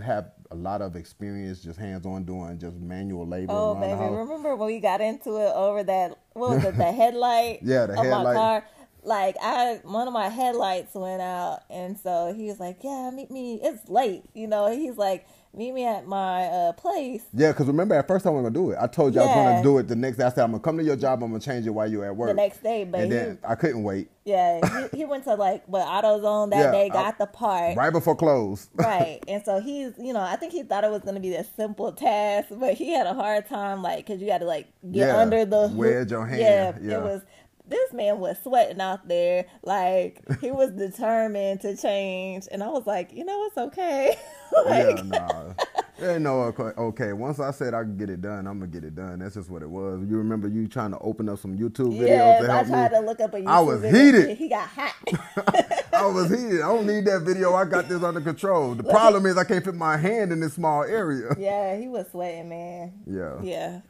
[0.02, 4.12] have a lot of experience just hands on doing just manual labor Oh, baby, house.
[4.16, 6.18] remember when we got into it over that?
[6.32, 6.76] What was it?
[6.76, 7.60] The headlight.
[7.62, 8.36] Yeah, the of my headlight.
[8.36, 8.64] car.
[9.02, 13.30] Like I, one of my headlights went out, and so he was like, "Yeah, meet
[13.30, 13.58] me.
[13.62, 17.94] It's late, you know." He's like, "Meet me at my uh, place." Yeah, because remember
[17.94, 18.78] at first I wasn't gonna do it.
[18.80, 20.24] I told you I was gonna do it the next day.
[20.24, 21.22] I said I'm gonna come to your job.
[21.22, 22.28] I'm gonna change it while you're at work.
[22.30, 24.10] The next day, but and he, then I couldn't wait.
[24.24, 24.60] yeah,
[24.92, 27.76] he, he went to like what AutoZone that Yeah, day, I- got the part.
[27.76, 28.68] Right before close.
[28.74, 31.34] right and so he's you know i think he thought it was going to be
[31.34, 34.66] a simple task but he had a hard time like because you had to like
[34.90, 36.98] get Yeah, under the wedge your hand, yeah, yeah.
[36.98, 37.22] it was
[37.70, 42.86] this man was sweating out there like he was determined to change and i was
[42.86, 44.16] like you know it's okay
[44.66, 45.54] like, yeah, nah.
[46.00, 47.12] Yeah, no, okay.
[47.12, 49.18] Once I said I could get it done, I'm gonna get it done.
[49.18, 50.00] That's just what it was.
[50.08, 53.20] You remember you trying to open up some YouTube videos Yes, I tried to look
[53.20, 54.38] up a YouTube I was heated.
[54.38, 54.94] He got hot.
[55.92, 56.62] I was heated.
[56.62, 57.54] I don't need that video.
[57.54, 58.74] I got this under control.
[58.74, 61.34] The problem is I can't fit my hand in this small area.
[61.38, 62.92] yeah, he was sweating, man.
[63.06, 63.40] Yeah.
[63.42, 63.80] Yeah.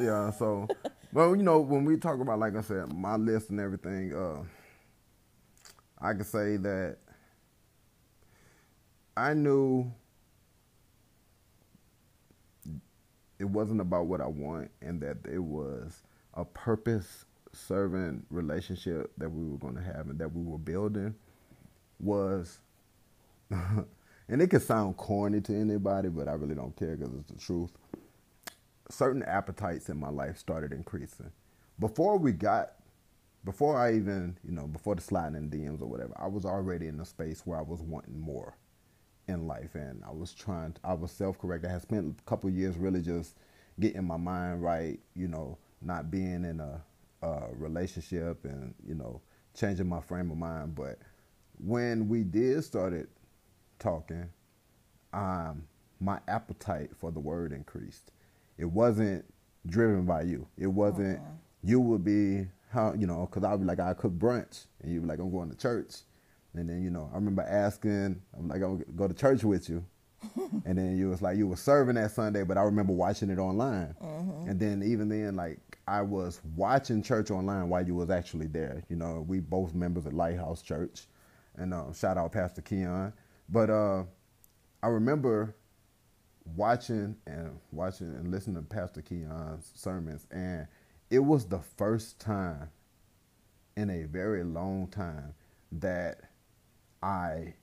[0.00, 0.30] yeah.
[0.32, 0.66] So,
[1.12, 4.42] well, you know, when we talk about, like I said, my list and everything, uh,
[6.00, 6.98] I could say that
[9.16, 9.92] I knew
[13.38, 16.02] it wasn't about what I want, and that it was
[16.34, 21.14] a purpose serving relationship that we were going to have and that we were building
[22.00, 22.58] was
[23.50, 27.38] and it could sound corny to anybody but i really don't care because it's the
[27.38, 27.70] truth
[28.90, 31.30] certain appetites in my life started increasing.
[31.78, 32.72] Before we got,
[33.44, 36.88] before I even, you know, before the sliding in DMs or whatever, I was already
[36.88, 38.56] in a space where I was wanting more
[39.28, 40.72] in life, and I was trying.
[40.74, 41.64] to, I was self-correct.
[41.64, 43.36] I had spent a couple years really just
[43.80, 46.82] getting my mind right, you know, not being in a,
[47.22, 49.20] a relationship, and you know,
[49.54, 50.74] changing my frame of mind.
[50.74, 50.98] But
[51.58, 53.08] when we did started
[53.78, 54.28] talking,
[55.12, 55.64] um,
[56.00, 58.12] my appetite for the word increased.
[58.58, 59.24] It wasn't
[59.66, 60.46] driven by you.
[60.58, 61.20] It wasn't.
[61.62, 65.02] You would be how you know because I'd be like I cook brunch, and you'd
[65.02, 65.94] be like I'm going to church,
[66.54, 69.84] and then you know I remember asking I'm like I'll go to church with you
[70.64, 73.38] and then you was like you were serving that Sunday, but I remember watching it
[73.38, 73.94] online.
[74.48, 78.82] And then even then, like I was watching church online while you was actually there.
[78.88, 81.06] You know, we both members of Lighthouse Church,
[81.56, 83.12] and uh, shout out Pastor Keon.
[83.48, 84.04] But uh,
[84.82, 85.54] I remember
[86.56, 90.66] watching and watching and listening to Pastor Keon's sermons, and
[91.10, 92.70] it was the first time
[93.76, 95.34] in a very long time
[95.72, 96.20] that
[97.02, 97.54] I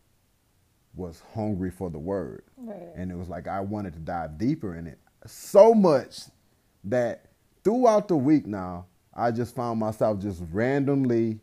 [0.96, 2.44] was hungry for the word.
[2.58, 2.90] Right.
[2.96, 6.22] And it was like I wanted to dive deeper in it so much
[6.86, 7.26] that
[7.64, 11.40] throughout the week now, I just found myself just randomly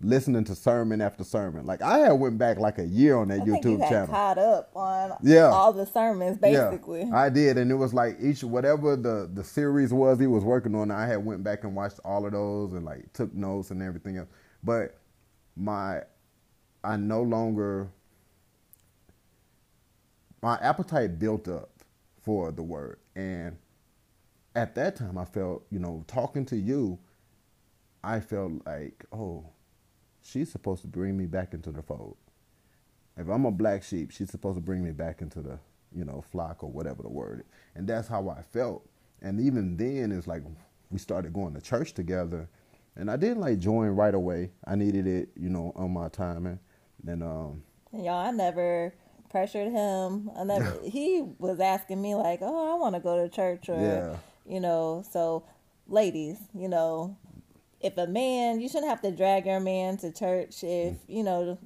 [0.00, 1.66] listening to sermon after sermon.
[1.66, 4.06] Like I had went back like a year on that I YouTube you had channel.
[4.08, 5.46] caught up on Yeah.
[5.50, 7.04] all the sermons, basically.
[7.04, 10.44] Yeah, I did, and it was like each whatever the the series was he was
[10.44, 10.90] working on.
[10.90, 14.16] I had went back and watched all of those and like took notes and everything
[14.18, 14.28] else.
[14.62, 14.98] But
[15.56, 16.02] my,
[16.84, 17.88] I no longer.
[20.40, 21.70] My appetite built up
[22.22, 23.56] for the word, and
[24.54, 26.98] at that time, I felt you know talking to you,
[28.04, 29.46] I felt like oh,
[30.28, 32.16] she's supposed to bring me back into the fold
[33.18, 35.58] if I'm a black sheep, she's supposed to bring me back into the,
[35.94, 37.40] you know, flock or whatever the word.
[37.40, 37.46] is.
[37.74, 38.88] And that's how I felt.
[39.20, 40.42] And even then, it's like
[40.90, 42.48] we started going to church together,
[42.96, 44.52] and I didn't like join right away.
[44.66, 46.60] I needed it, you know, on my timing.
[47.06, 47.62] And um,
[47.92, 48.94] y'all, I never
[49.30, 50.30] pressured him.
[50.36, 50.80] I never.
[50.84, 54.16] he was asking me like, "Oh, I want to go to church," or Yeah.
[54.46, 55.04] you know.
[55.10, 55.44] So,
[55.88, 57.16] ladies, you know,
[57.80, 60.62] if a man, you shouldn't have to drag your man to church.
[60.64, 60.98] If Mm.
[61.08, 61.58] you know,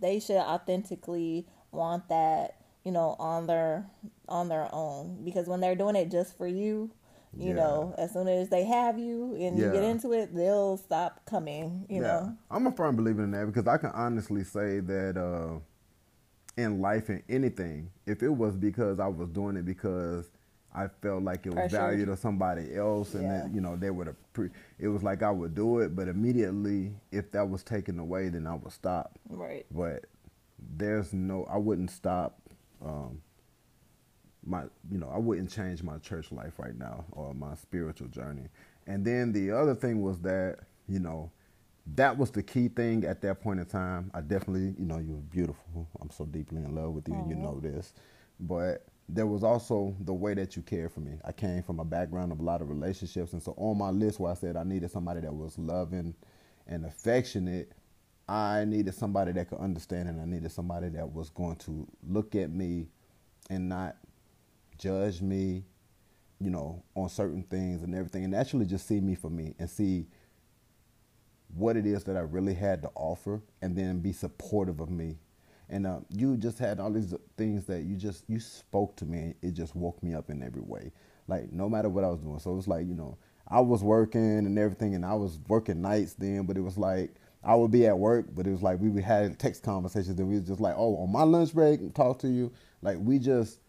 [0.00, 3.86] they should authentically want that, you know, on their
[4.28, 5.24] on their own.
[5.24, 6.90] Because when they're doing it just for you.
[7.36, 7.56] You Yeah.
[7.56, 11.86] know, as soon as they have you and you get into it, they'll stop coming.
[11.88, 15.60] You know, I'm a firm believer in that because I can honestly say that uh,
[16.56, 20.30] in life and anything, if it was because I was doing it because
[20.74, 23.38] I felt like it was valued to somebody else, and Yeah.
[23.42, 26.94] that you know they would appre- it was like I would do it, but immediately
[27.10, 29.18] if that was taken away, then I would stop.
[29.30, 29.66] right?
[29.70, 30.04] But
[30.76, 32.40] there's no, I wouldn't stop.
[32.84, 33.22] Um,
[34.44, 38.48] my you know I wouldn't change my church life right now or my spiritual journey.
[38.86, 41.30] And then the other thing was that you know
[41.96, 44.10] that was the key thing at that point in time.
[44.14, 45.88] I definitely you know you were beautiful.
[46.00, 47.94] I'm so deeply in love with you, and you know this.
[48.40, 51.12] But there was also the way that you cared for me.
[51.24, 54.20] I came from a background of a lot of relationships, and so on my list
[54.20, 56.14] where I said I needed somebody that was loving
[56.66, 57.72] and affectionate,
[58.28, 62.34] I needed somebody that could understand, and I needed somebody that was going to look
[62.34, 62.88] at me
[63.48, 63.96] and not
[64.76, 65.64] judge me,
[66.38, 69.70] you know, on certain things and everything, and actually just see me for me and
[69.70, 70.06] see
[71.54, 75.16] what it is that I really had to offer, and then be supportive of me.
[75.70, 79.18] And uh, you just had all these things that you just you spoke to me.
[79.18, 80.92] and It just woke me up in every way.
[81.26, 82.38] Like no matter what I was doing.
[82.38, 85.82] So it was like you know I was working and everything, and I was working
[85.82, 86.44] nights then.
[86.46, 89.04] But it was like I would be at work, but it was like we would
[89.04, 92.28] had text conversations, and we was just like, oh, on my lunch break, talk to
[92.28, 92.52] you.
[92.82, 93.60] Like we just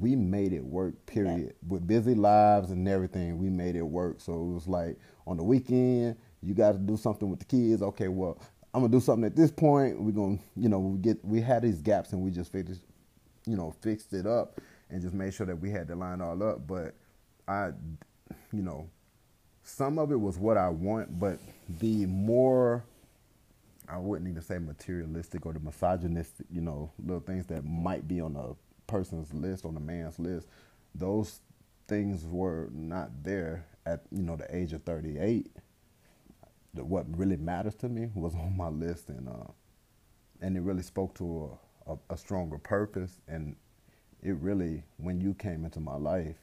[0.00, 4.32] we made it work period with busy lives and everything we made it work so
[4.32, 8.08] it was like on the weekend you got to do something with the kids okay
[8.08, 8.38] well
[8.74, 11.62] i'm gonna do something at this point we're gonna you know we get we had
[11.62, 12.82] these gaps and we just fixed
[13.46, 14.60] you know fixed it up
[14.90, 16.94] and just made sure that we had the line all up but
[17.48, 17.70] i
[18.52, 18.88] you know
[19.62, 21.38] some of it was what i want but
[21.80, 22.84] the more
[23.88, 28.20] I wouldn't even say materialistic or the misogynistic, you know, little things that might be
[28.20, 28.54] on a
[28.90, 30.48] person's list, on a man's list.
[30.94, 31.40] Those
[31.86, 35.50] things were not there at, you know, the age of 38.
[36.74, 39.52] The, what really matters to me was on my list, and uh,
[40.40, 43.20] and it really spoke to a, a, a stronger purpose.
[43.28, 43.56] And
[44.22, 46.36] it really, when you came into my life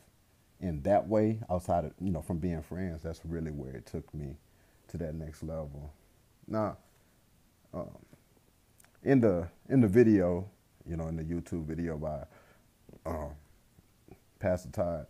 [0.61, 4.13] in that way, outside of, you know, from being friends, that's really where it took
[4.13, 4.37] me
[4.89, 5.91] to that next level.
[6.47, 6.77] Now,
[7.73, 7.89] um,
[9.03, 10.49] in the in the video,
[10.87, 12.23] you know, in the YouTube video by
[13.05, 13.31] um,
[14.39, 15.07] Pastor Todd,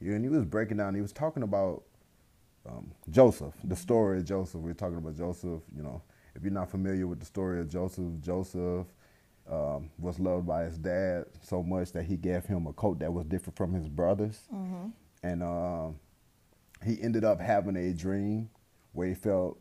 [0.00, 0.94] and he was breaking down.
[0.94, 1.84] He was talking about
[2.68, 4.60] um, Joseph, the story of Joseph.
[4.60, 5.60] We are talking about Joseph.
[5.76, 6.02] You know,
[6.34, 8.86] if you're not familiar with the story of Joseph, Joseph
[9.50, 13.12] um, was loved by his dad so much that he gave him a coat that
[13.12, 14.40] was different from his brothers,
[15.22, 15.96] and um,
[16.84, 18.48] he ended up having a dream
[18.92, 19.58] where he felt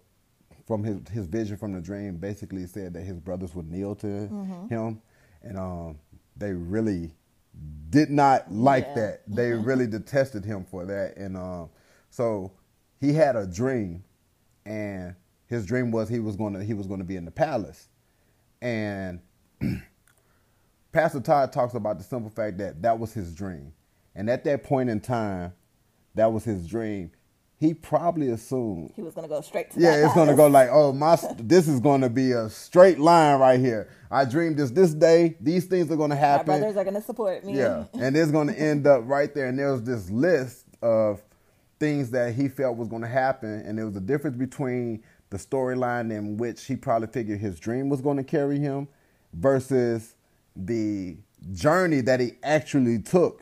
[0.66, 4.08] from his his vision from the dream basically said that his brothers would kneel to
[4.70, 5.02] him.
[5.42, 6.00] And um
[6.38, 7.14] they really
[7.90, 8.94] did not like Yeah.
[8.96, 9.22] that.
[9.28, 11.18] They really detested him for that.
[11.18, 11.70] And um
[12.10, 12.52] so
[13.04, 14.04] he had a dream
[14.66, 15.16] and
[15.48, 17.90] his dream was he was going to he was going to be in the palace
[18.62, 19.20] and
[20.94, 23.74] Pastor Todd talks about the simple fact that that was his dream,
[24.16, 25.52] and at that point in time,
[26.14, 27.12] that was his dream.
[27.60, 30.94] He probably assumed He was gonna go straight to yeah, it's gonna go like, oh
[30.94, 33.90] my, this is gonna be a straight line right here.
[34.12, 35.36] I dreamed this this day.
[35.42, 36.48] These things are gonna happen.
[36.48, 37.58] My brothers are gonna support me.
[37.58, 39.48] Yeah, and it's going to end up right there.
[39.48, 41.24] And there was this list of
[41.84, 45.38] things that he felt was going to happen, and there was a difference between the
[45.38, 48.88] storyline in which he probably figured his dream was going to carry him
[49.34, 50.16] versus
[50.56, 51.18] the
[51.52, 53.42] journey that he actually took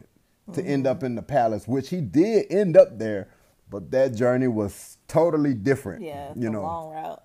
[0.54, 3.30] to end up in the palace, which he did end up there,
[3.70, 6.02] but that journey was totally different.
[6.04, 6.64] Yeah, it's you a know.
[6.64, 7.24] long route.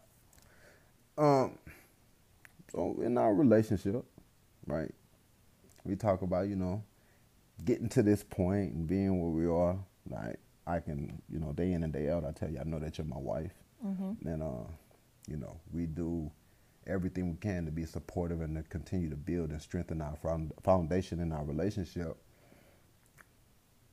[1.17, 1.59] Um,
[2.73, 4.05] so in our relationship,
[4.67, 4.93] right,
[5.83, 6.85] we talk about you know
[7.64, 9.79] getting to this point and being where we are.
[10.09, 12.79] Like I can, you know, day in and day out, I tell you, I know
[12.81, 13.53] that you're my wife,
[14.25, 14.69] and uh,
[15.29, 16.31] you know, we do
[16.87, 20.17] everything we can to be supportive and to continue to build and strengthen our
[20.62, 22.17] foundation in our relationship.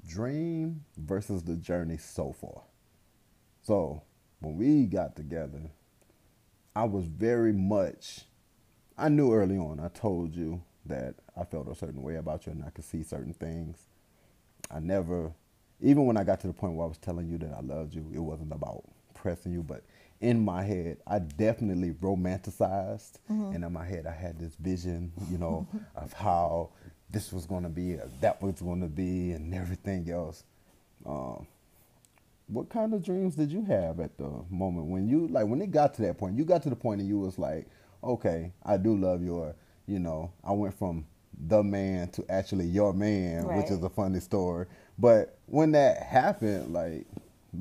[0.07, 2.63] Dream versus the journey so far.
[3.61, 4.03] So
[4.39, 5.71] when we got together,
[6.75, 8.25] I was very much.
[8.97, 9.79] I knew early on.
[9.79, 13.03] I told you that I felt a certain way about you, and I could see
[13.03, 13.87] certain things.
[14.69, 15.31] I never,
[15.81, 17.93] even when I got to the point where I was telling you that I loved
[17.93, 19.83] you, it wasn't about pressing you, but
[20.21, 25.37] in my head, I definitely romanticized, and in my head, I had this vision, you
[25.37, 26.69] know, of how
[27.09, 30.43] this was going to be, that was going to be, and everything else.
[31.05, 31.45] Um,
[32.47, 35.71] what kind of dreams did you have at the moment when you like when it
[35.71, 36.37] got to that point?
[36.37, 37.67] You got to the point and you was like
[38.03, 39.55] okay i do love your
[39.87, 41.05] you know i went from
[41.47, 44.65] the man to actually your man which is a funny story
[44.97, 47.05] but when that happened like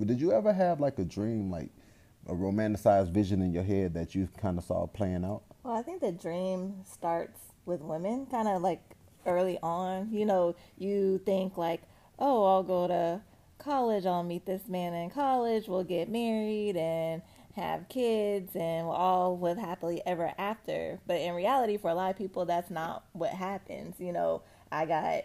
[0.04, 1.70] did you ever have like a dream like
[2.28, 5.82] a romanticized vision in your head that you kind of saw playing out Well, I
[5.82, 8.80] think the dream starts with women, kind of like
[9.26, 10.08] early on.
[10.12, 11.82] You know, you think like,
[12.18, 13.20] oh, I'll go to
[13.58, 17.22] college, I'll meet this man in college, we'll get married and
[17.54, 20.98] have kids, and we'll all live happily ever after.
[21.06, 23.96] But in reality, for a lot of people, that's not what happens.
[24.00, 25.24] You know, I got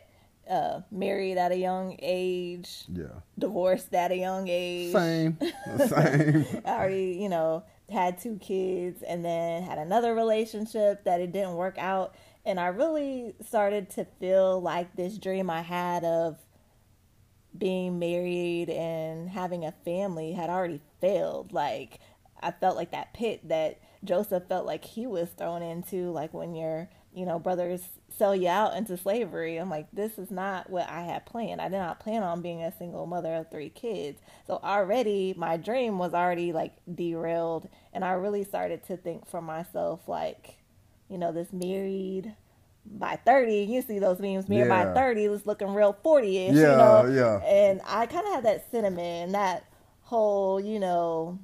[0.49, 4.91] uh, married at a young age, yeah divorced at a young age.
[4.91, 5.37] same
[5.87, 11.31] same I already, you know, had two kids and then had another relationship that it
[11.31, 12.15] didn't work out.
[12.45, 16.37] And I really started to feel like this dream I had of
[17.57, 21.51] being married and having a family had already failed.
[21.51, 21.99] Like,
[22.41, 26.55] I felt like that pit that Joseph felt like he was thrown into, like when
[26.55, 27.81] your, you know, brothers
[28.17, 29.57] sell you out into slavery.
[29.57, 31.61] I'm like, this is not what I had planned.
[31.61, 34.19] I did not plan on being a single mother of three kids.
[34.47, 37.69] So already my dream was already like derailed.
[37.93, 40.57] And I really started to think for myself, like,
[41.09, 42.35] you know, this married
[42.85, 44.85] by 30, you see those memes, married Yeah.
[44.85, 47.05] by 30 was looking real 40 ish, Yeah, you know?
[47.07, 47.45] yeah.
[47.45, 49.65] And I kind of had that sentiment and that
[50.03, 51.39] whole, you know,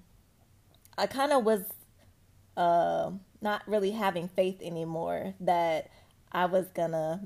[0.97, 1.61] I kind of was
[2.55, 3.11] uh,
[3.41, 5.89] not really having faith anymore that
[6.33, 7.21] I was gonna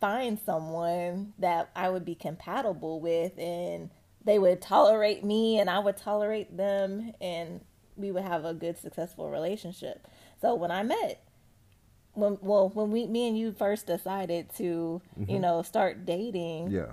[0.00, 3.90] find someone that I would be compatible with and
[4.24, 7.60] they would tolerate me and I would tolerate them and
[7.96, 10.06] we would have a good successful relationship.
[10.40, 11.24] So when I met
[12.14, 15.40] when well when we me and you first decided to, you mm-hmm.
[15.40, 16.92] know, start dating, yeah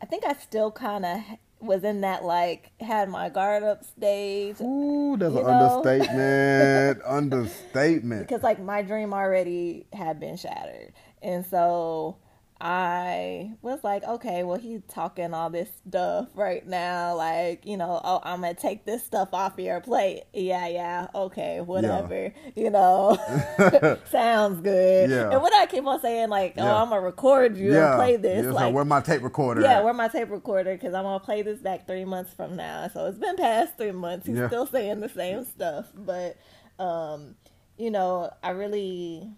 [0.00, 1.20] I think I still kind of
[1.58, 5.82] was in that like had my guard up stage Ooh, that's an know?
[5.82, 7.02] understatement.
[7.06, 8.28] understatement.
[8.28, 10.92] because like my dream already had been shattered
[11.22, 12.18] and so
[12.58, 18.00] i was like okay well he's talking all this stuff right now like you know
[18.02, 23.14] oh i'm gonna take this stuff off your plate yeah yeah okay whatever you know
[24.10, 25.30] sounds good Yeah.
[25.32, 26.80] and what i keep on saying like oh Yeah.
[26.80, 29.60] i'm gonna record you and play this Yeah, so like where my tape recorder?
[29.60, 29.84] yeah, at?
[29.84, 32.88] where my tape recorder because I'm gonna play this back three months from now.
[32.92, 34.26] So it's been past three months.
[34.26, 34.46] He's Yeah.
[34.48, 36.36] still saying the same stuff, but
[36.78, 37.34] um,
[37.76, 39.30] you know, I really,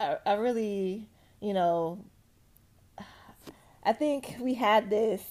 [0.00, 1.08] I, I really,
[1.40, 2.04] you know,
[3.84, 5.22] I think we had this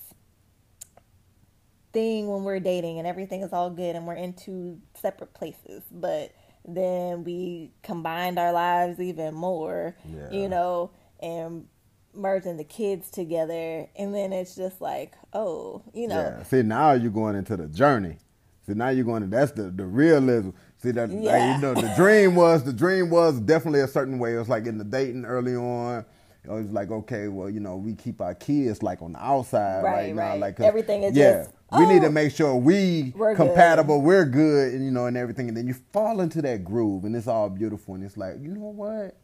[1.94, 5.84] thing when we're dating and everything is all good and we're in two separate places,
[5.92, 6.32] but
[6.66, 10.32] then we combined our lives even more, Yeah.
[10.32, 10.92] you know,
[11.22, 11.68] and
[12.14, 16.44] merging the kids together and then it's just like, oh, you know, Yeah.
[16.44, 18.18] See, now you're going into the journey.
[18.66, 20.50] See, now you're going to that's the the realism.
[20.80, 21.56] See that Yeah.
[21.56, 24.36] you know the dream was the dream was definitely a certain way.
[24.36, 26.06] It was like in the dating early on.
[26.46, 29.84] It was like okay, well, you know, we keep our kids like on the outside
[29.84, 30.40] right, Right, now, right.
[30.40, 31.44] like Everything is yeah.
[31.44, 33.48] just, we need to oh, make sure we we're good.
[33.48, 35.50] compatible, we're good, and you know, and everything.
[35.50, 38.50] And then you fall into that groove, and it's all beautiful, and it's like, you
[38.50, 39.18] know what?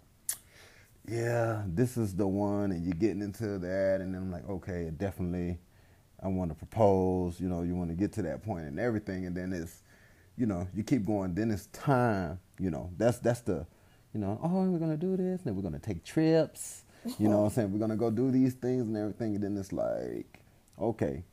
[1.07, 4.91] yeah, this is the one, and you're getting into that, and then I'm like, okay,
[4.97, 5.59] definitely,
[6.23, 7.39] I want to propose.
[7.41, 9.82] You know, you want to get to that point and everything, and then it's,
[10.37, 11.35] you know, you keep going.
[11.35, 12.39] Then it's time.
[12.59, 13.65] You know, that's that's the,
[14.13, 16.83] you know, oh, we're gonna do this, and then we're gonna take trips.
[17.19, 17.71] You know what I'm saying?
[17.73, 20.39] We're gonna go do these things and everything, and then it's like,
[20.79, 21.23] okay,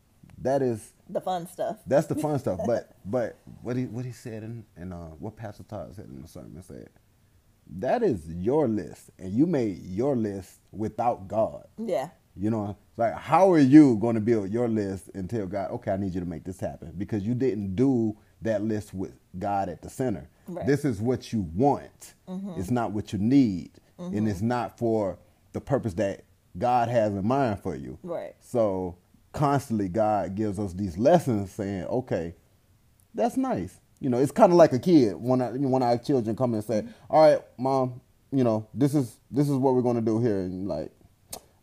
[0.42, 1.78] that is The fun stuff.
[1.86, 2.60] that's the fun stuff.
[2.66, 6.22] But but what he what he said and and uh, what Pastor Todd said in
[6.22, 6.88] the sermon said,
[7.78, 11.64] that is your list, and you made your list without God.
[11.78, 12.08] Yeah.
[12.36, 15.70] You know, it's like how are you going to build your list and tell God,
[15.72, 19.12] okay, I need you to make this happen because you didn't do that list with
[19.38, 20.28] God at the center.
[20.48, 20.66] Right.
[20.66, 22.14] This is what you want.
[22.28, 22.58] Mm-hmm.
[22.58, 24.28] It's not what you need, and mm-hmm.
[24.28, 25.18] it's not for
[25.52, 26.24] the purpose that
[26.58, 27.98] God has in mind for you.
[28.02, 28.34] Right.
[28.40, 28.96] So
[29.32, 32.34] constantly, God gives us these lessons, saying, okay,
[33.14, 33.80] that's nice.
[34.00, 36.64] You know, it's kind of like a kid when I, when our children come and
[36.64, 36.90] say, mm-hmm.
[37.10, 38.00] "All right, mom,
[38.32, 40.90] you know, this is this is what we're going to do here," and like,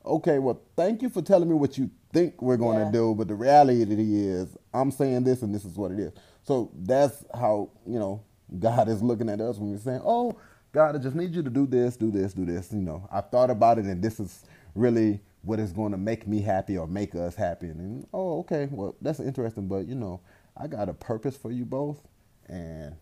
[0.05, 2.91] okay, well, thank you for telling me what you think we're going to Yeah.
[2.91, 6.13] do, but the reality is, I'm saying this, and this is what it is.
[6.47, 8.23] So that's how you know
[8.59, 10.37] God is looking at us when we're saying, "Oh,
[10.71, 13.21] God, I just need you to do this, do this, do this." You know, I
[13.21, 14.45] thought about it, and this is
[14.75, 17.67] really what is going to make me happy or make us happy.
[17.67, 20.21] And oh, okay, well, that's interesting, but you know,
[20.57, 22.07] I got a purpose for you both,
[22.47, 22.95] and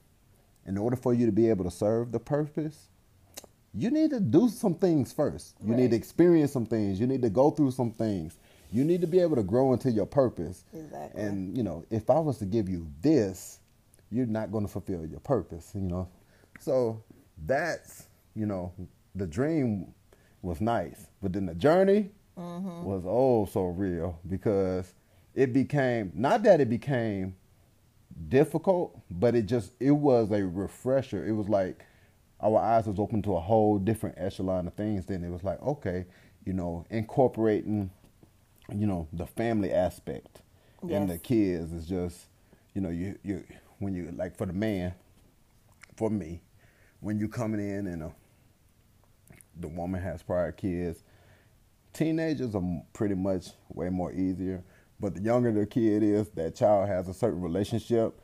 [0.65, 2.89] in order for you to be able to serve the purpose,
[3.75, 5.55] you need to do some things first.
[5.63, 6.99] You need to experience some things.
[6.99, 8.37] You need to go through some things.
[8.71, 10.63] You need to be able to grow into your purpose.
[10.73, 11.21] Exactly.
[11.21, 13.59] And you know, if I was to give you this,
[14.11, 15.71] you're not going to fulfill your purpose.
[15.75, 16.09] You know,
[16.59, 17.01] so
[17.45, 18.73] that's you know,
[19.15, 19.93] the dream
[20.41, 22.83] was nice, but then the journey mm-hmm.
[22.83, 24.93] was oh so real because
[25.33, 27.35] it became not that it became
[28.29, 31.25] difficult, but it just it was a refresher.
[31.25, 31.85] It was like
[32.41, 35.05] our eyes was open to a whole different echelon of things.
[35.05, 36.05] Then it was like, okay,
[36.45, 37.89] you know, incorporating,
[38.73, 40.41] you know, the family aspect
[40.95, 42.27] and the kids is just,
[42.73, 43.43] you know, you you
[43.79, 44.93] when you like for the man,
[45.95, 46.41] for me,
[46.99, 48.09] when you coming in and uh,
[49.59, 51.03] the woman has prior kids,
[51.93, 52.63] teenagers are
[52.93, 54.63] pretty much way more easier.
[54.99, 58.19] But the younger the kid is, that child has a certain relationship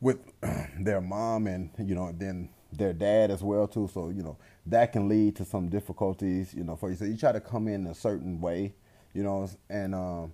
[0.00, 0.18] with
[0.80, 3.88] their mom and you know then their dad as well too.
[3.92, 6.54] So you know that can lead to some difficulties.
[6.54, 6.96] You know for you.
[6.96, 8.74] So you try to come in a certain way,
[9.14, 10.32] you know, and um,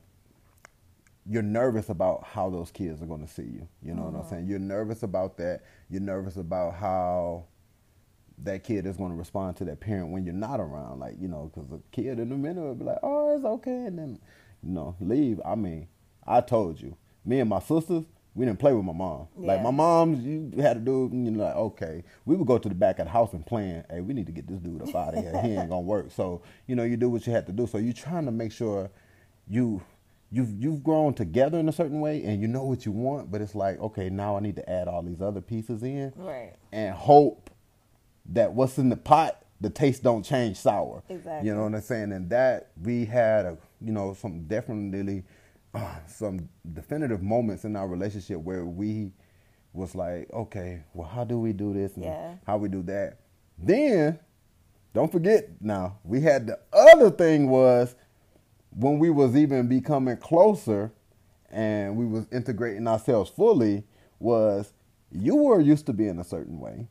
[1.26, 3.66] you're nervous about how those kids are going to see you.
[3.82, 4.46] You know what I'm saying?
[4.46, 5.62] You're nervous about that.
[5.88, 7.44] You're nervous about how
[8.38, 11.00] that kid is going to respond to that parent when you're not around.
[11.00, 13.84] Like, you know, because a kid in a minute will be like, oh, it's okay.
[13.86, 14.18] And then,
[14.62, 15.40] you know, leave.
[15.44, 15.88] I mean,
[16.26, 18.04] I told you, me and my sisters,
[18.34, 19.28] we didn't play with my mom.
[19.36, 22.02] Like, my mom's, you had to do, you know, like, okay.
[22.24, 24.32] We would go to the back of the house and plan, hey, we need to
[24.32, 25.32] get this dude up out of here.
[25.42, 26.10] he ain't going to work.
[26.10, 27.66] So, you know, you do what you had to do.
[27.66, 28.90] So you're trying to make sure
[29.48, 29.82] you
[30.32, 33.40] you've you've grown together in a certain way and you know what you want but
[33.42, 36.54] it's like okay now i need to add all these other pieces in Right.
[36.72, 37.50] and hope
[38.30, 41.46] that what's in the pot the taste don't change sour Exactly.
[41.46, 45.22] you know what i'm saying and that we had a you know some definitely
[46.06, 49.10] some definitive moments in our relationship where we
[49.72, 52.34] was like okay well how do we do this and Yeah.
[52.46, 53.18] how we do that?
[53.58, 54.18] Then
[54.92, 57.96] don't forget now we had the other thing was
[58.70, 60.92] when we was even becoming closer
[61.50, 63.84] and we was integrating ourselves fully
[64.20, 64.72] was
[65.12, 66.88] you were used to being a certain way.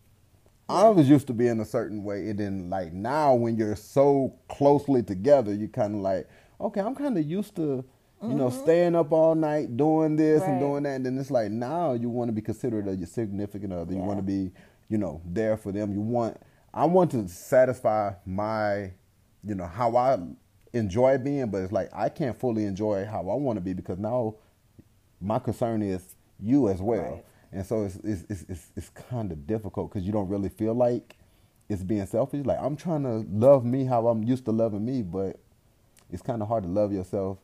[0.69, 2.29] I was used to being a certain way.
[2.29, 6.29] And then like now when you're so closely together you kind of like
[6.61, 7.83] okay i'm kind of used to
[8.23, 8.63] you know mm-hmm.
[8.63, 10.95] staying up all night doing this and doing that.
[10.95, 13.93] And then it's like now you want to be considerate of your significant other.
[13.93, 14.51] You want to be
[14.89, 15.93] you know there for them.
[15.93, 16.37] You want
[16.73, 18.91] i want to satisfy my
[19.43, 20.17] you know how i
[20.73, 23.99] enjoy being but it's like i can't fully enjoy how i want to be because
[23.99, 24.35] now
[25.21, 27.13] my concern is you as well.
[27.13, 27.25] Right.
[27.51, 30.73] and so it's it's it's, it's, it's kind of difficult because you don't really feel
[30.73, 31.15] like
[31.69, 32.45] it's being selfish.
[32.45, 35.39] Like i'm trying to love me how i'm used to loving me but
[36.11, 37.37] it's kind of hard to love yourself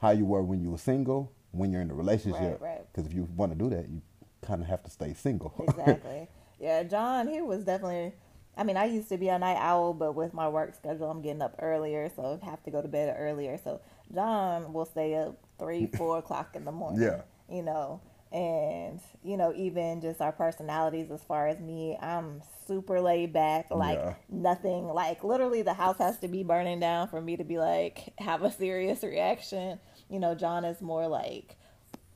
[0.00, 2.92] how you were when you were single when you're in a relationship Right, right.
[2.92, 4.02] because if you want to do that you
[4.42, 6.28] kind of have to stay single exactly.
[6.60, 8.12] Yeah, John, he was definitely.
[8.56, 11.20] I mean, I used to be a night owl, but with my work schedule, I'm
[11.20, 13.58] getting up earlier, so I have to go to bed earlier.
[13.62, 13.80] So
[14.14, 17.02] John will stay up three, four o'clock in the morning.
[17.02, 17.22] Yeah.
[17.50, 18.00] You know,
[18.34, 21.10] and you know, even just our personalities.
[21.10, 23.70] As far as me, I'm super laid back.
[23.70, 24.14] Like Yeah.
[24.28, 24.88] nothing.
[24.88, 28.42] Like literally, the house has to be burning down for me to be like have
[28.42, 29.78] a serious reaction.
[30.10, 31.56] You know, John is more like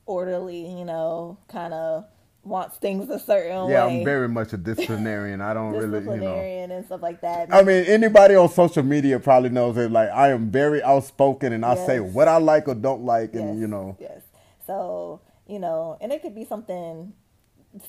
[0.05, 2.05] orderly, you know, kind of
[2.43, 3.99] wants things a certain Yeah, way.
[3.99, 5.39] I'm very much a disciplinarian.
[5.39, 6.15] I don't really, you know.
[6.17, 7.53] disciplinarian and stuff like that.
[7.53, 9.91] I mean, anybody on social media probably knows that.
[9.91, 13.49] Like, I am very outspoken, and I say what I like or don't like, and
[13.49, 14.21] yes, you know, Yes.
[14.65, 17.13] So you know, and it could be something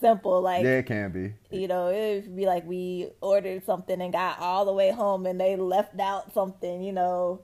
[0.00, 1.34] simple like yeah, it can be.
[1.56, 5.26] you know, it would be like we ordered something and got all the way home
[5.26, 7.42] and they left out something, you know.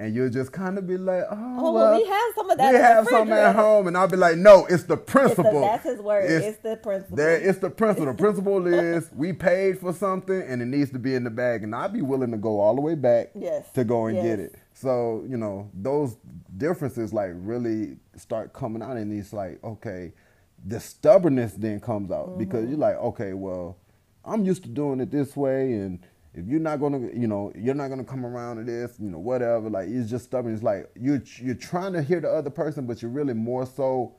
[0.00, 2.72] And you'll just kind of be like, oh, Oh, well, we have some of that.
[2.72, 5.60] we have something at home, and I'll be like, no, it's the It's the, principle.
[5.60, 6.24] that's his word.
[6.30, 7.16] It's- It's, the principle.
[7.16, 8.06] There, it's the principle.
[8.06, 11.64] The principle is we paid for something and it needs to be in the bag,
[11.64, 13.70] and I'd be willing to go all the way back Yes.
[13.72, 14.54] to go and get it.
[14.72, 16.16] So you know those
[16.56, 20.12] differences like really start coming out, and it's like okay,
[20.64, 22.38] the stubbornness then comes out Mm-hmm.
[22.38, 23.76] because you're like okay, well,
[24.24, 25.98] I'm used to doing it this way, and
[26.34, 29.18] if you're not gonna, you know, you're not gonna come around to this, you know,
[29.18, 29.70] whatever.
[29.70, 30.54] Like it's just stubborn.
[30.54, 34.14] It's like you're you're trying to hear the other person, but you're really more so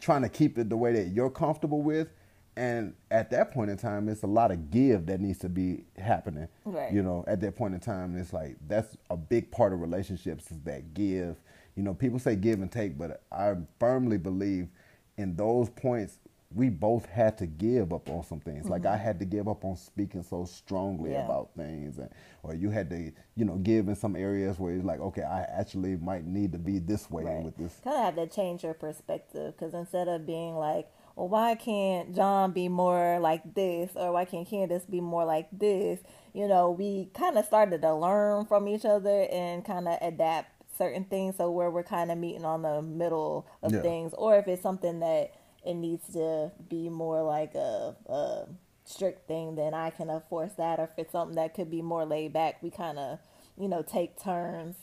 [0.00, 2.08] trying to keep it the way that you're comfortable with.
[2.56, 5.84] And at that point in time, it's a lot of give that needs to be
[5.96, 6.46] happening.
[6.64, 6.92] Right.
[6.92, 10.50] You know, at that point in time, it's like that's a big part of relationships
[10.50, 11.36] is that give.
[11.74, 14.68] You know, people say give and take, but I firmly believe
[15.16, 16.18] in those points
[16.54, 18.68] we both had to give up on some things.
[18.68, 21.18] Like I had to give up on speaking so strongly Mm-hmm.
[21.18, 21.24] Yeah.
[21.24, 22.10] about things, and
[22.42, 25.42] or you had to, you know, give in some areas where it's like, okay, I
[25.42, 27.44] actually might need to be this way Right.
[27.44, 27.80] with this.
[27.82, 32.14] Kind of have to change your perspective because instead of being like, well, why can't
[32.14, 36.00] John be more like this or why can't Candace be more like this?
[36.32, 40.50] You know, we kind of started to learn from each other and kind of adapt
[40.76, 41.36] certain things.
[41.36, 43.82] So where we're kind of meeting on the middle of Yeah.
[43.82, 45.32] things, or if it's something that
[45.64, 48.46] it needs to be more like a, a
[48.84, 50.78] strict thing, then I can enforce that.
[50.78, 53.18] Or if it's something that could be more laid back, we kind of,
[53.56, 54.76] you know, take turns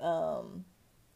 [0.00, 0.64] um,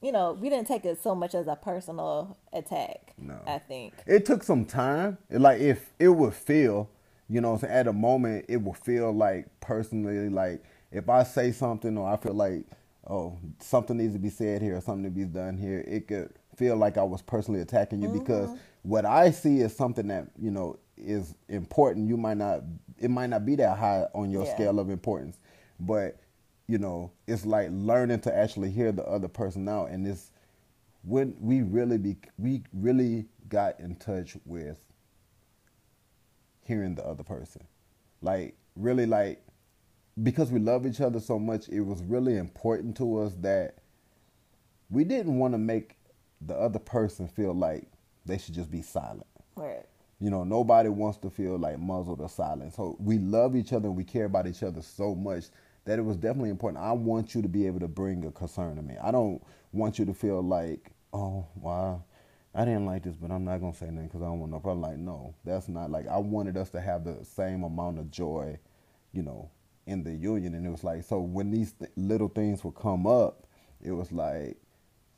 [0.01, 3.13] you know, we didn't take it so much as a personal attack.
[3.19, 3.39] No.
[3.47, 3.95] I think.
[4.07, 5.19] it took some time.
[5.31, 6.89] It, like if it would feel,
[7.29, 11.09] you know, what I'm saying, at a moment it would feel like personally, like if
[11.09, 12.65] I say something or I feel like,
[13.09, 16.33] oh, something needs to be said here or something to be done here, it could
[16.57, 18.59] feel like I was personally attacking you because mm-hmm.
[18.83, 22.09] What I see is something that you know is important.
[22.09, 22.63] You might not,
[22.99, 24.55] it might not be that high on your Yeah.
[24.55, 25.39] scale of importance,
[25.81, 26.19] but
[26.67, 30.31] you know, it's like learning to actually hear the other person out, and it's
[31.03, 34.79] when we really be we really got in touch with
[36.65, 37.63] hearing the other person
[38.21, 39.43] like really like
[40.23, 43.79] because we love each other so much it was really important to us that
[44.91, 45.97] we didn't want to make
[46.43, 47.89] the other person feel like
[48.27, 49.85] they should just be silent Right.
[50.21, 52.75] you know, nobody wants to feel like muzzled or silent.
[52.75, 55.45] So we love each other and we care about each other so much
[55.85, 56.83] that it was definitely important.
[56.85, 58.97] I want you to be able to bring a concern to me.
[59.03, 59.43] I don't
[59.73, 62.03] want you to feel like, oh, wow,
[62.55, 64.61] I didn't like this, but I'm not gonna say nothing because I don't want no
[64.61, 64.83] problem.
[64.83, 68.59] Like, no, that's not like I wanted us to have the same amount of joy,
[69.13, 69.51] you know,
[69.87, 70.55] in the union.
[70.55, 73.47] And it was like, so when these th- little things would come up,
[73.83, 74.57] it was like,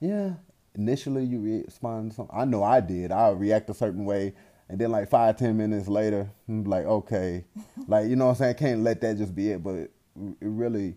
[0.00, 0.34] yeah.
[0.74, 2.36] Initially, you respond to something.
[2.36, 3.12] I know I did.
[3.12, 4.34] I react a certain way,
[4.68, 7.44] and then like five, ten minutes later, I'm like, okay,
[7.88, 8.54] like you know what I'm saying.
[8.54, 9.62] Can't let that just be it.
[9.62, 9.92] But it,
[10.40, 10.96] it really,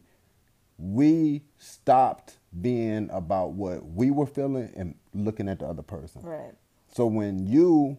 [0.78, 6.21] we stopped being about what we were feeling and looking at the other person.
[6.21, 6.53] Right.
[6.93, 7.97] So when you,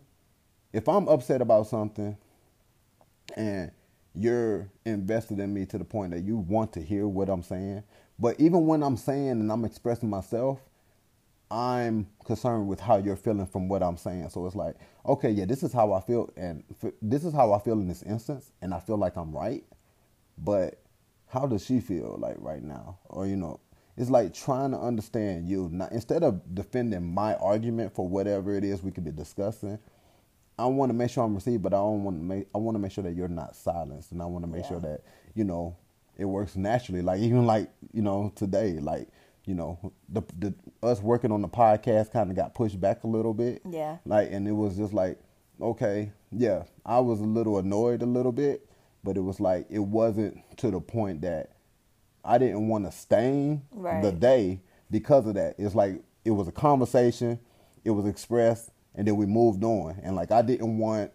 [0.72, 2.16] if I'm upset about something,
[3.36, 3.72] and
[4.14, 7.82] you're invested in me to the point that you want to hear what I'm saying,
[8.18, 10.60] but even when I'm saying and I'm expressing myself,
[11.54, 14.28] I'm concerned with how you're feeling from what I'm saying.
[14.30, 14.74] So it's like,
[15.06, 17.86] okay, yeah, this is how I feel, and f- this is how I feel in
[17.86, 19.62] this instance, and I feel like I'm right.
[20.36, 20.80] But
[21.28, 22.98] how does she feel like right now?
[23.08, 23.60] Or you know,
[23.96, 25.68] it's like trying to understand you.
[25.70, 29.78] Not instead of defending my argument for whatever it is we could be discussing.
[30.58, 32.48] I want to make sure I'm received, but I don't want to make.
[32.52, 34.80] I want to make sure that you're not silenced, and I want to make sure
[34.80, 35.02] that
[35.34, 35.76] you know
[36.18, 37.02] it works naturally.
[37.02, 39.06] Like even like you know today, like
[39.44, 43.06] you know the the us working on the podcast kind of got pushed back a
[43.06, 43.62] little bit.
[43.68, 43.98] Yeah.
[44.04, 45.18] Like and it was just like
[45.60, 48.68] okay, yeah, I was a little annoyed a little bit,
[49.02, 51.52] but it was like it wasn't to the point that
[52.24, 53.62] I didn't want to stain
[54.02, 55.56] the day because of that.
[55.58, 57.38] It's like it was a conversation,
[57.84, 60.00] it was expressed, and then we moved on.
[60.02, 61.12] And like I didn't want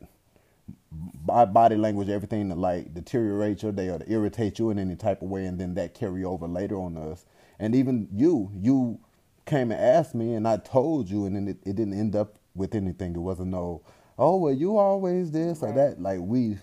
[1.25, 4.95] my body language, everything to like deteriorate your day or to irritate you in any
[4.95, 7.25] type of way, and then that carry over later on us.
[7.59, 8.99] And even you, you
[9.45, 12.37] came and asked me, and I told you, and then it, it didn't end up
[12.55, 13.15] with anything.
[13.15, 13.83] It wasn't no,
[14.17, 16.01] oh well, you always this or that.
[16.01, 16.57] Like we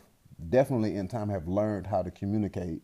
[0.49, 2.83] definitely in time have learned how to communicate,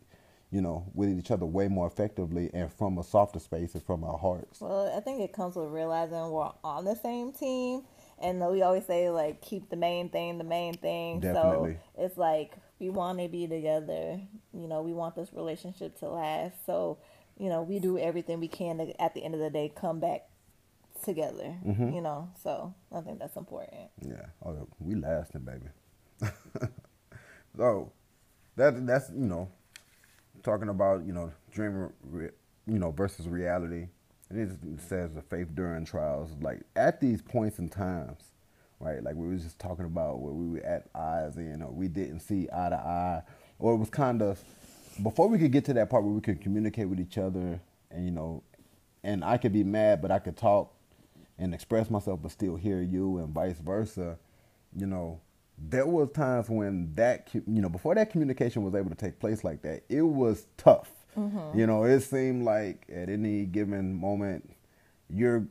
[0.50, 4.04] you know, with each other way more effectively and from a softer space and from
[4.04, 4.60] our hearts.
[4.60, 7.82] Well, I think it comes with realizing we're on the same team
[8.20, 11.20] and we always say like keep the main thing the main thing.
[11.20, 11.78] Definitely.
[11.96, 14.20] So it's like we want to be together.
[14.52, 16.64] You know, we want this relationship to last.
[16.66, 16.98] So
[17.42, 19.98] you know, we do everything we can to at the end of the day come
[19.98, 20.28] back
[21.02, 21.56] together.
[21.66, 21.92] Mm-hmm.
[21.92, 23.90] You know, so I think that's important.
[24.00, 24.26] Yeah.
[24.46, 26.30] Oh, we lasting, baby.
[27.56, 27.90] so
[28.54, 29.48] that that's you know
[30.44, 32.30] talking about you know dream re-
[32.68, 33.88] you know versus reality.
[34.30, 36.30] And it says the faith during trials.
[36.40, 38.22] Like at these points in times,
[38.78, 39.02] right?
[39.02, 42.20] Like we were just talking about where we were at eyes in, or we didn't
[42.20, 43.22] see eye to eye,
[43.58, 44.40] or it was kind of
[45.02, 48.04] before we could get to that part where we could communicate with each other, and
[48.04, 48.42] you know,
[49.04, 50.74] and I could be mad, but I could talk
[51.38, 54.18] and express myself, but still hear you, and vice versa.
[54.76, 55.20] You know,
[55.58, 59.44] there was times when that you know before that communication was able to take place
[59.44, 60.90] like that, it was tough.
[61.16, 61.58] Mm-hmm.
[61.58, 64.50] You know, it seemed like at any given moment
[65.10, 65.46] you're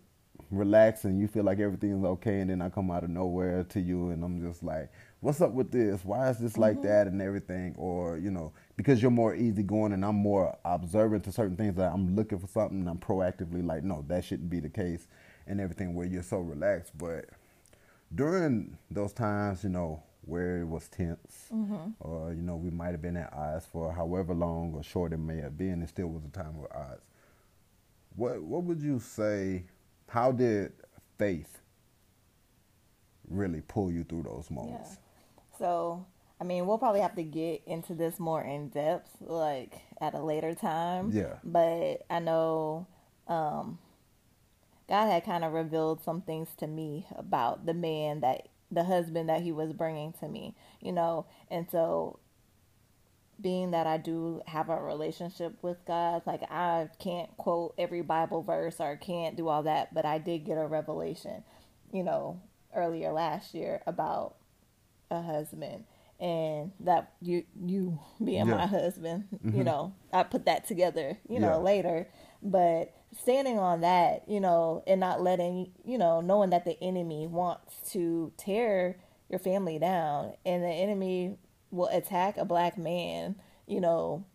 [0.49, 3.79] relaxed and you feel like everything's okay, and then I come out of nowhere to
[3.79, 4.91] you, and I'm just like,
[5.21, 6.03] "What's up with this?
[6.03, 6.87] Why is this like mm-hmm.
[6.87, 11.31] that?" and everything, or you know, because you're more easygoing and I'm more observant to
[11.31, 14.59] certain things that I'm looking for something, and I'm proactively like, "No, that shouldn't be
[14.59, 15.07] the case,"
[15.47, 17.25] and everything where you're so relaxed, but
[18.13, 21.91] during those times, you know, where it was tense, mm-hmm.
[21.99, 25.17] or you know, we might have been at odds for however long or short it
[25.17, 27.01] may have been, it still was a time of odds.
[28.15, 29.65] What what would you say?
[30.07, 30.73] How did
[31.17, 31.61] faith
[33.29, 34.97] really pull you through those moments?
[35.61, 36.07] So,
[36.39, 40.19] I mean, we'll probably have to get into this more in depth, like at a
[40.19, 41.11] later time.
[41.11, 41.35] Yeah.
[41.43, 42.87] But I know
[43.27, 43.77] um,
[44.89, 49.29] God had kind of revealed some things to me about the man that, the husband
[49.29, 52.17] that he was bringing to me, you know, and so
[53.39, 58.41] being that I do have a relationship with God, like I can't quote every Bible
[58.41, 61.43] verse or can't do all that, but I did get a revelation,
[61.91, 62.39] you know,
[62.75, 64.35] earlier last year about
[65.11, 65.83] a husband
[66.19, 68.55] and that you you being Yeah.
[68.55, 69.63] my husband, you mm-hmm.
[69.63, 71.55] know, I put that together, you know, Yeah.
[71.57, 72.07] later.
[72.43, 77.27] But standing on that, you know, and not letting you know, knowing that the enemy
[77.27, 78.97] wants to tear
[79.29, 81.37] your family down and the enemy
[81.71, 83.35] will attack a black man,
[83.65, 84.25] you know,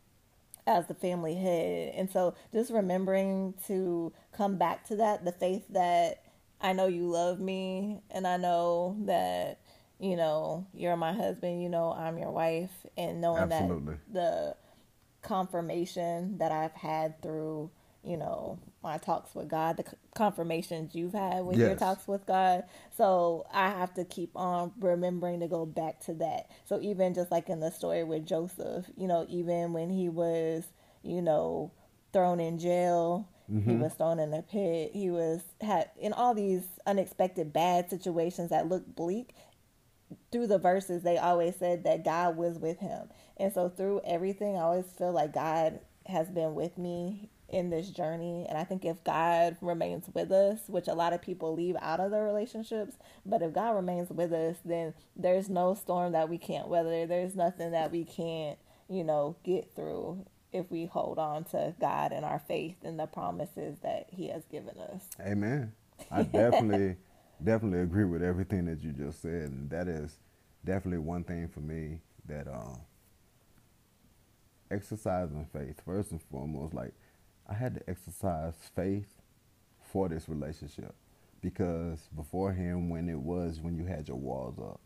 [0.67, 1.93] as the family head.
[1.95, 6.23] And so just remembering to come back to that, the faith that
[6.61, 9.61] I know you love me and I know that,
[9.99, 13.95] you know, you're my husband, you know, I'm your wife, and knowing Absolutely.
[13.95, 14.57] that the
[15.23, 17.71] confirmation that I've had through,
[18.05, 19.85] you know, my talks with God, the
[20.15, 22.65] confirmations you've had with your talks with God.
[22.97, 26.51] So I have to keep on remembering to go back to that.
[26.67, 30.65] So even just like in the story with Joseph, you know, even when he was,
[31.03, 31.73] you know,
[32.13, 33.81] thrown in jail, he mm-hmm.
[33.81, 38.69] was thrown in a pit, he was had in all these unexpected bad situations that
[38.69, 39.35] looked bleak,
[40.31, 43.09] through the verses they always said that God was with him.
[43.37, 47.91] And so through everything I always feel like God has been with me in this
[47.91, 51.77] journey and I think if God remains with us, which a lot of people leave
[51.81, 56.29] out of their relationships, but if God remains with us, then there's no storm that
[56.29, 57.07] we can't weather.
[57.07, 62.13] There's nothing that we can't, you know, get through if we hold on to God
[62.13, 65.09] and our faith and the promises that he has given us.
[65.21, 65.73] Amen.
[66.11, 66.97] I definitely,
[67.43, 70.19] definitely agree with everything that you just said, and that is
[70.65, 72.81] definitely one thing for me that um,
[74.71, 76.75] exercising faith first and foremost.
[76.75, 76.93] Like
[77.49, 79.09] I had to exercise faith
[79.93, 80.95] for this relationship
[81.41, 84.81] because beforehand, when it was when you had your walls up,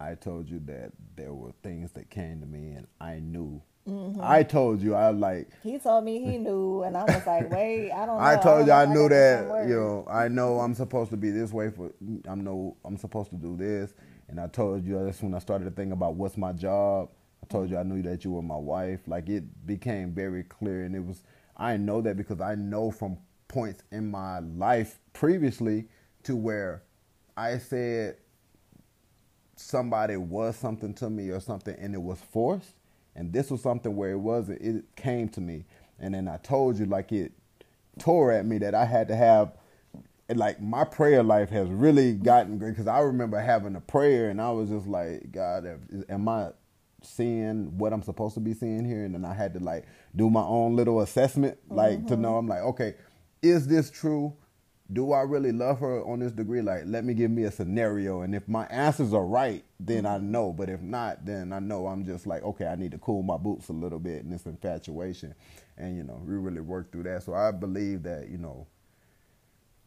[0.00, 3.62] I told you that there were things that came to me, and I knew.
[3.88, 4.20] Mm-hmm.
[4.22, 7.90] I told you I like He told me he knew and I was like, Wait,
[7.90, 8.24] I don't know.
[8.24, 11.30] I told you don't I knew that you know I know I'm supposed to be
[11.30, 11.90] this way for
[12.28, 13.94] I know I'm supposed to do this
[14.28, 17.10] and I told you that's when I started to think about what's my job.
[17.42, 19.00] I told you I knew that you were my wife.
[19.08, 21.24] Like it became very clear and it was
[21.56, 23.18] I know that because I know from
[23.48, 25.88] points in my life previously
[26.22, 26.84] to where
[27.36, 28.16] I said
[29.56, 32.74] somebody was something to me or something and it was forced
[33.14, 35.64] and this was something where it wasn't it came to me.
[35.98, 37.32] And then i told you like it
[37.98, 39.52] tore at me that i had to have
[40.34, 42.70] like my prayer life has really gotten great.
[42.70, 45.66] Because i remember having a prayer and i was just like god
[46.08, 46.48] am i
[47.02, 49.04] seeing what i'm supposed to be seeing here?
[49.04, 52.22] And then i had to like do my own little assessment like to mm-hmm.
[52.22, 52.36] know.
[52.36, 52.94] I'm like okay
[53.42, 54.34] is this true
[54.92, 56.62] do I really love her on this degree?
[56.62, 60.18] Like, let me give me a scenario, and if my answers are right, then I
[60.18, 60.52] know.
[60.52, 63.36] But if not, then I know I'm just like, okay, I need to cool my
[63.36, 65.34] boots a little bit in this infatuation,
[65.76, 67.22] and you know, we really worked through that.
[67.22, 68.66] So I believe that you know,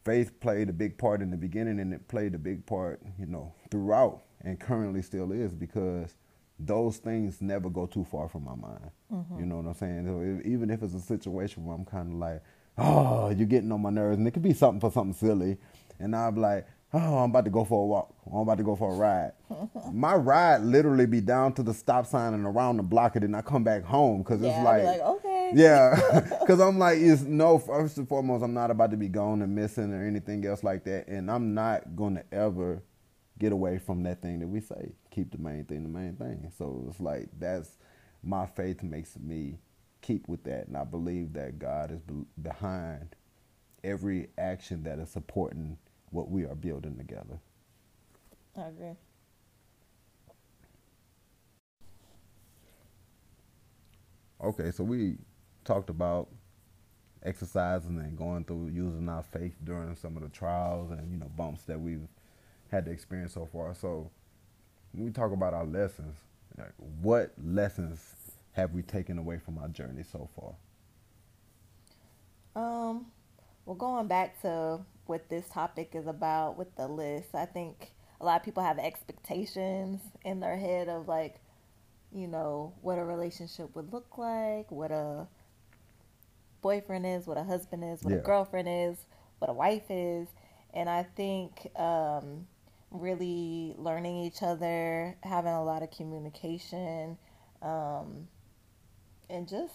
[0.05, 3.25] faith played a big part in the beginning and it played a big part, you
[3.25, 6.15] know, throughout and currently still is because
[6.59, 8.91] those things never go too far from my mind.
[9.11, 9.39] Mm-hmm.
[9.39, 10.05] You know what I'm saying?
[10.05, 12.41] So if, even if it's a situation where I'm kind of like,
[12.77, 15.57] oh, you're getting on my nerves, and it could be something for something silly,
[15.99, 18.75] and I'm like, oh, I'm about to go for a walk, I'm about to go
[18.75, 19.31] for a ride.
[19.91, 23.35] my ride literally be down to the stop sign and around the block, and then
[23.35, 27.21] I come back home because yeah, it's like, like okay, yeah, because I'm like, it's
[27.21, 27.57] no.
[27.57, 30.83] First and foremost, I'm not about to be gone and missing or anything else like
[30.85, 32.83] that, and I'm not gonna ever
[33.37, 34.93] get away from that thing that we say.
[35.11, 36.51] Keep the main thing the main thing.
[36.57, 37.77] So it's like that's
[38.23, 39.59] my faith makes me
[40.05, 42.01] keep with that, and I believe that God is
[42.41, 43.15] behind
[43.83, 45.77] every action that is supporting
[46.11, 47.39] what we are building together.
[48.57, 48.95] I agree.
[54.43, 55.15] Okay, so we
[55.63, 56.27] talked about
[57.23, 61.31] exercising and going through using our faith during some of the trials and you know
[61.35, 62.07] bumps that we've
[62.69, 63.73] had to experience so far.
[63.73, 64.11] So
[64.91, 66.15] when we talk about our lessons,
[66.57, 67.99] like what lessons
[68.55, 70.55] have we taken away from our journey so far?
[72.55, 73.07] Um,
[73.65, 77.91] well, going back to what this topic is about with the list, I think
[78.21, 81.41] a lot of people have expectations in their head of like,
[82.13, 85.27] you know, what a relationship would look like, what a
[86.61, 88.19] boyfriend is, what a husband is, what yeah.
[88.19, 88.97] a girlfriend is,
[89.39, 90.29] what a wife is.
[90.73, 92.47] And I think um,
[92.89, 97.17] really learning each other, having a lot of communication,
[97.61, 98.27] um,
[99.29, 99.73] and just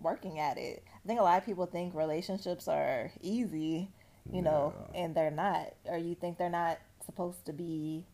[0.00, 0.82] working at it.
[0.86, 3.90] I think a lot of people think relationships are easy,
[4.30, 4.40] you yeah.
[4.40, 5.74] know, and they're not.
[5.86, 8.04] Or you think they're not supposed to be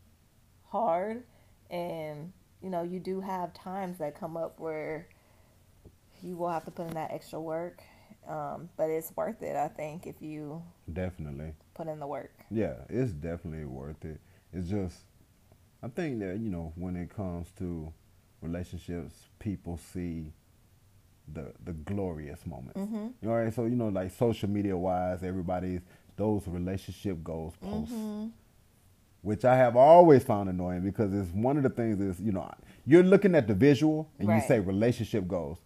[0.69, 1.23] hard.
[1.71, 2.33] And,
[2.63, 5.09] you know, you do have times that come up where
[6.23, 7.83] you will have to put in that extra work.
[8.29, 12.33] Um, but it's worth it, I think, if you definitely put in the work.
[12.51, 14.21] Yeah, it's definitely worth it.
[14.53, 14.99] It's just,
[15.83, 17.93] I think that you know when it comes to
[18.43, 20.33] relationships, people see
[21.33, 22.79] the the glorious moments.
[22.79, 23.07] Mm-hmm.
[23.21, 23.55] You know, right?
[23.55, 25.81] So you know, like social media wise, everybody's
[26.17, 27.95] those relationship goals posts.
[27.95, 28.27] Mm-hmm.
[29.23, 32.51] Which I have always found annoying because it's one of the things is, you know,
[32.87, 34.37] you're looking at the visual and right.
[34.37, 35.59] you say relationship goals.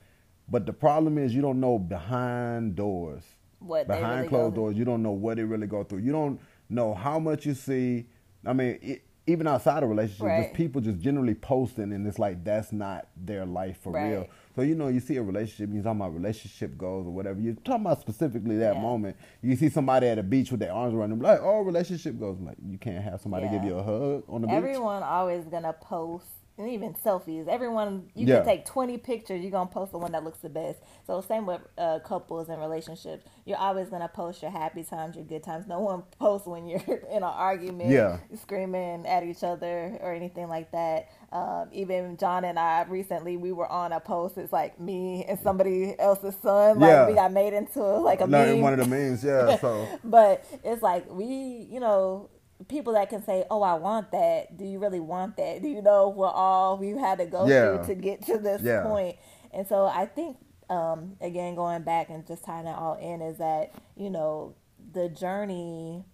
[0.48, 3.22] But the problem is you don't know behind doors.
[3.60, 6.00] What behind really closed doors, you don't know what they really go through.
[6.00, 8.06] You don't know how much you see.
[8.44, 10.42] I mean, it, even outside of relationships, right.
[10.44, 14.10] just people just generally posting, and it's like that's not their life for right.
[14.10, 14.28] real.
[14.54, 17.40] So you know, you see a relationship, you're talking about relationship goals or whatever.
[17.40, 18.80] You're talking about specifically that yeah.
[18.80, 19.16] moment.
[19.42, 22.38] You see somebody at a beach with their arms around them, like, oh, relationship goals.
[22.38, 23.52] I'm like, you can't have somebody yeah.
[23.52, 24.68] give you a hug on the Everyone beach.
[24.68, 26.26] Everyone always gonna post
[26.56, 27.48] and even selfies.
[27.48, 28.36] Everyone, you yeah.
[28.36, 30.78] can take 20 pictures, you're going to post the one that looks the best.
[31.06, 33.24] So, same with uh, couples and relationships.
[33.44, 35.66] You're always going to post your happy times, your good times.
[35.66, 36.80] No one posts when you're
[37.10, 38.18] in an argument, yeah.
[38.40, 41.08] screaming at each other or anything like that.
[41.32, 44.38] Um, even John and I recently, we were on a post.
[44.38, 46.78] It's like me and somebody else's son.
[46.78, 47.08] Like, yeah.
[47.08, 48.60] we got made into like a Not meme.
[48.60, 49.58] one of the memes, yeah.
[49.58, 52.30] So, but it's like we, you know,
[52.68, 55.62] people that can say, "Oh, I want that." Do you really want that?
[55.62, 57.76] Do you know what all we've had to go yeah.
[57.76, 58.82] through to get to this yeah.
[58.82, 59.16] point?
[59.52, 60.36] And so I think,
[60.68, 64.54] um, again, going back and just tying it all in is that you know
[64.92, 66.04] the journey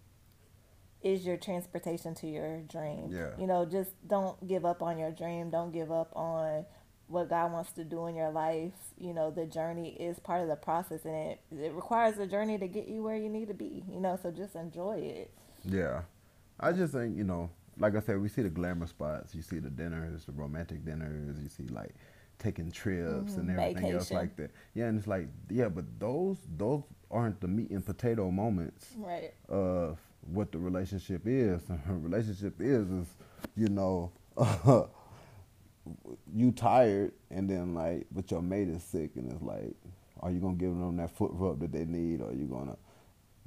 [1.03, 3.09] is your transportation to your dream.
[3.11, 3.31] Yeah.
[3.39, 5.51] You know, just don't give up on your dream.
[5.51, 6.67] Don't give up on
[7.07, 8.73] what God wants to do in your life.
[8.99, 12.59] You know, the journey is part of the process and it, it requires a journey
[12.59, 15.31] to get you where you need to be, you know, so just enjoy it.
[15.65, 16.03] Yeah.
[16.61, 19.35] I just think you know, like I said, we see the glamour spots.
[19.35, 21.39] You see the dinners, the romantic dinners.
[21.43, 21.95] You see like
[22.39, 23.41] taking trips mm-hmm.
[23.41, 23.97] and everything Vacation.
[23.97, 24.51] else like that.
[24.75, 29.33] Yeah, and it's like yeah, but those those aren't the meat and potato moments right.
[29.49, 29.99] of
[30.33, 31.63] what the relationship is.
[31.89, 33.07] Relationship is is
[33.57, 34.13] you know.
[36.33, 39.75] you tired and then like but your mate is sick and it's like
[40.21, 42.77] are you gonna give them that foot rub that they need or are you gonna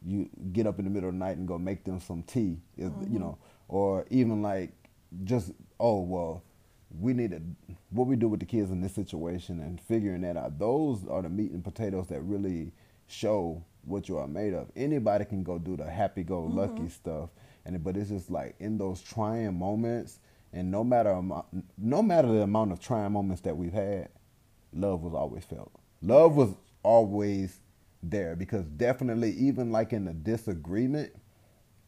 [0.05, 2.59] you get up in the middle of the night and go make them some tea,
[2.79, 3.13] mm-hmm.
[3.13, 3.37] you know,
[3.67, 4.71] or even like
[5.23, 6.43] just oh well,
[6.99, 7.41] we need to
[7.91, 10.59] what we do with the kids in this situation and figuring that out.
[10.59, 12.71] Those are the meat and potatoes that really
[13.07, 14.69] show what you are made of.
[14.75, 16.87] Anybody can go do the happy go lucky mm-hmm.
[16.87, 17.29] stuff,
[17.65, 20.19] and but it's just like in those trying moments,
[20.51, 21.21] and no matter
[21.77, 24.09] no matter the amount of trying moments that we've had,
[24.73, 25.71] love was always felt.
[26.01, 27.59] Love was always
[28.03, 31.11] there because definitely even like in a disagreement,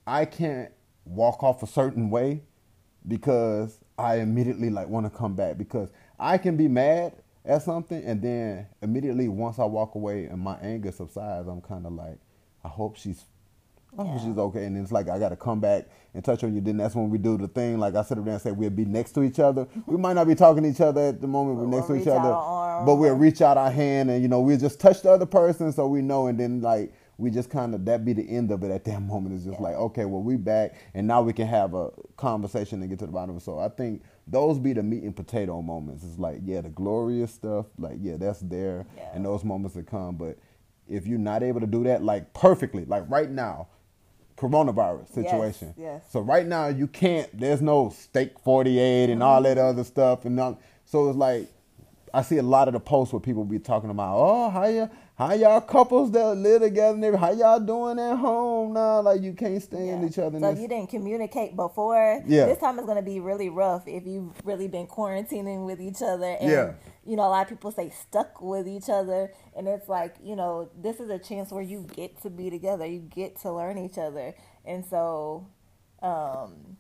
[0.08, 0.72] I can't
[1.06, 2.42] walk off a certain way
[3.08, 7.14] because I immediately like want to come back because I can be mad
[7.44, 11.86] at something and then immediately once I walk away and my anger subsides, I'm kind
[11.86, 12.18] of like,
[12.64, 13.26] I hope she's
[13.98, 14.18] oh, Yeah.
[14.20, 14.66] she's okay.
[14.66, 16.62] And it's like I got to come back and touch on you.
[16.62, 17.78] Then that's when we do the thing.
[17.80, 19.68] Like I sit up there and say we'll be next to each other.
[19.86, 21.58] We might not be talking to each other at the moment.
[21.58, 22.86] We're We'll next to each other, arm.
[22.86, 25.72] but we'll reach out our hand and you know we'll just touch the other person
[25.72, 26.28] so we know.
[26.28, 29.00] And then like we just kind of that be the end of it at that
[29.02, 29.36] moment.
[29.36, 32.90] It's just like okay, well we back and now we can have a conversation and
[32.90, 33.46] get to the bottom of it.
[33.46, 36.04] So I think those be the meat and potato moments.
[36.04, 37.68] It's like yeah, the glorious stuff.
[37.78, 39.10] Like yeah, that's there, Yeah.
[39.14, 40.16] and those moments that come.
[40.16, 40.38] But
[40.88, 43.68] if you're not able to do that like perfectly, like right now,
[44.38, 45.74] coronavirus situation.
[45.78, 46.02] yes.
[46.04, 46.04] yes.
[46.12, 47.30] So right now you can't.
[47.38, 49.44] There's no steak 48 and all Mm-hmm.
[49.56, 51.50] that other stuff, and all, so it's like
[52.14, 54.90] I see a lot of the posts where people be talking about, oh, how y-
[55.18, 59.00] how y'all couples that live together and how y'all doing at home now?
[59.02, 60.08] Like you can't stand Yeah.
[60.08, 60.40] each other.
[60.40, 62.48] So if you didn't communicate before, Yeah.
[62.48, 66.02] this time is going to be really rough if you've really been quarantining with each
[66.02, 66.36] other.
[66.40, 66.74] And, Yeah.
[67.06, 69.32] you know, a lot of people say stuck with each other.
[69.56, 72.86] And it's like, you know, this is a chance where you get to be together,
[72.86, 74.36] you get to learn each other.
[74.66, 75.48] And so,
[76.02, 76.76] um,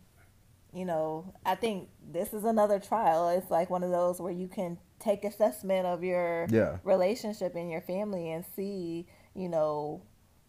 [0.73, 3.29] you know, I think this is another trial.
[3.29, 6.77] It's like one of those where you can take assessment of your Yeah.
[6.83, 10.01] relationship and your family and see, you know,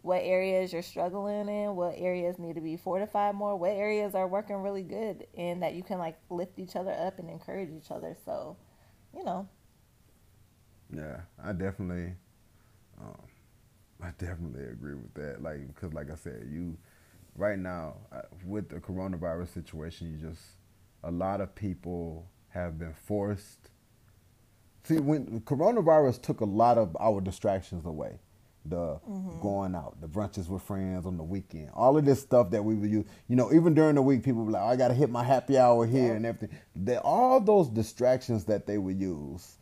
[0.02, 4.28] what areas you're struggling in, what areas need to be fortified more, what areas are
[4.28, 7.90] working really good, and that you can like lift each other up and encourage each
[7.90, 8.16] other.
[8.24, 8.56] So,
[9.14, 9.48] you know,
[10.92, 12.14] Yeah, I definitely,
[13.00, 13.18] um,
[14.02, 15.42] I definitely agree with that.
[15.42, 16.76] Like, because like I said, you,
[17.36, 20.42] right now uh, with the coronavirus situation, you just
[21.02, 23.70] a lot of people have been forced.
[24.86, 28.20] See, when coronavirus took a lot of our distractions away,
[28.64, 29.40] the mm-hmm.
[29.40, 32.76] going out, the brunches with friends on the weekend, all of this stuff that we
[32.76, 33.04] would use.
[33.26, 35.24] You know, even during the week, people were like, oh, "I got to hit my
[35.24, 39.58] happy hour here and everything." They, all those distractions that they would use,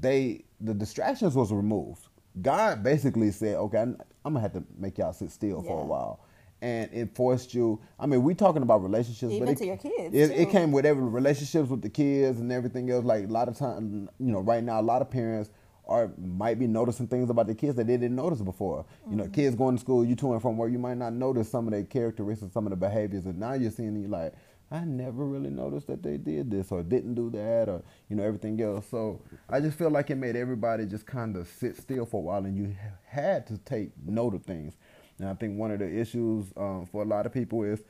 [0.00, 2.08] they the distractions was removed.
[2.42, 5.84] God basically said, "Okay, I'm, I'm gonna have to make y'all sit still for a
[5.84, 6.20] while,"
[6.60, 7.80] and it forced you.
[7.98, 10.72] I mean, we're talking about relationships, Even but it, to your kids, It, it came
[10.72, 13.04] with every relationships with the kids and everything else.
[13.04, 15.50] Like a lot of time, you know, right now, a lot of parents
[15.86, 18.84] are might be noticing things about their kids that they didn't notice before.
[19.08, 19.64] You know, kids mm-hmm.
[19.64, 21.84] going to school, you to and from where you might not notice some of their
[21.84, 24.34] characteristics, some of the behaviors, and now you're seeing you like,
[24.70, 28.22] I never really noticed that they did this or didn't do that or you know
[28.22, 28.86] everything else.
[28.90, 32.24] So I just feel like it made everybody just kind of sit still for a
[32.24, 34.76] while, and you had to take note of things.
[35.18, 37.82] And I think one of the issues um, for a lot of people is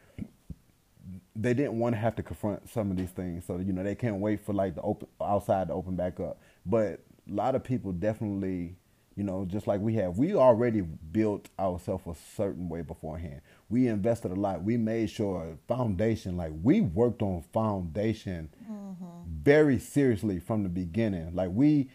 [1.36, 3.44] they didn't want to have to confront some of these things.
[3.46, 6.40] So you know they can't wait for like the open outside to open back up.
[6.66, 7.00] But
[7.30, 8.76] a lot of people definitely,
[9.16, 13.40] you know, just like we have, we already built ourselves a certain way beforehand.
[13.68, 14.62] We invested a lot.
[14.62, 18.50] We made sure foundation, like we worked on foundation
[19.28, 21.34] very seriously from the beginning.
[21.34, 21.90] Like we,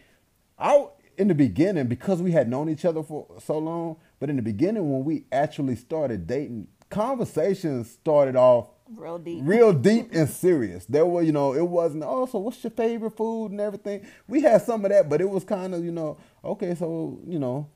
[0.58, 3.96] I in the beginning because we had known each other for so long.
[4.24, 9.42] But in the beginning, when we actually started dating, conversations started off real deep.
[9.44, 10.86] real deep and serious.
[10.86, 14.06] There were, you know, it wasn't, oh, so what's your favorite food and everything.
[14.26, 17.38] We had some of that, but it was kind of, you know, okay, so, you
[17.38, 17.68] know,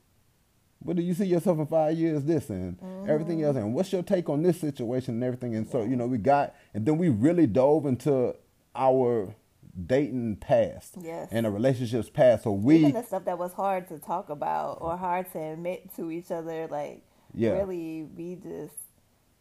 [0.78, 2.24] what do you see yourself in five years?
[2.24, 3.10] This and mm-hmm.
[3.10, 3.58] everything else.
[3.58, 5.54] And what's your take on this situation and everything?
[5.54, 8.34] And so, you know, we got, and then we really dove into
[8.74, 9.34] our
[9.86, 11.28] dating past Yes.
[11.30, 12.44] and the relationships past.
[12.44, 15.94] So we, Even the stuff that was hard to talk about or hard to admit
[15.96, 17.02] to each other, like
[17.34, 17.50] Yeah.
[17.52, 18.74] really we just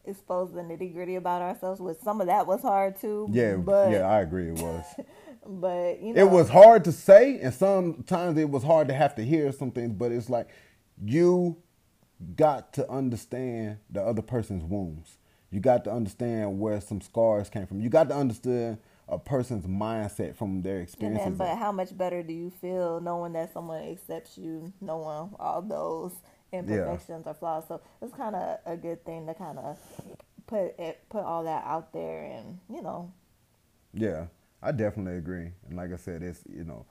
[0.04, 1.80] exposed the nitty gritty about ourselves.
[1.80, 3.28] Which some of that was hard too.
[3.30, 4.48] yeah, but yeah, I agree.
[4.48, 4.84] It was.
[5.46, 9.14] but you know, it was hard to say, and sometimes it was hard to have
[9.16, 9.92] to hear some things.
[9.92, 10.48] But it's like
[11.04, 11.56] you
[12.36, 15.18] got to understand the other person's wounds.
[15.50, 17.80] You got to understand where some scars came from.
[17.80, 18.78] You got to understand
[19.08, 21.24] a person's mindset from their experiences.
[21.24, 25.62] then, but how much better do you feel knowing that someone accepts you, knowing all
[25.62, 26.12] those
[26.52, 27.64] imperfections or flaws?
[27.68, 29.78] So it's kind of a good thing to kind of
[30.46, 33.12] put it, put all that out there, and you know,
[33.94, 34.26] Yeah,
[34.62, 35.52] I definitely agree.
[35.68, 36.86] And like I said, it's you know,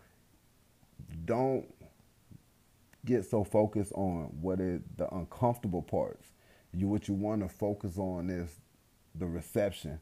[1.26, 1.65] don't
[3.05, 6.28] get so focused on what is the uncomfortable parts.
[6.74, 8.59] You what you want to focus on is
[9.15, 9.99] the reception,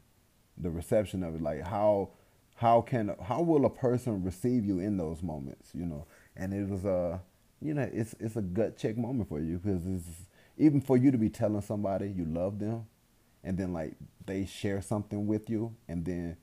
[0.58, 1.42] the reception of it.
[1.42, 2.10] Like how
[2.56, 5.70] how can how will a person receive you in those moments?
[5.74, 7.20] You know, and it was a
[7.60, 10.26] you know it's it's a gut check moment for you because it's
[10.58, 12.86] even for you to be telling somebody you love them
[13.44, 13.94] and then like
[14.26, 16.36] they share something with you and then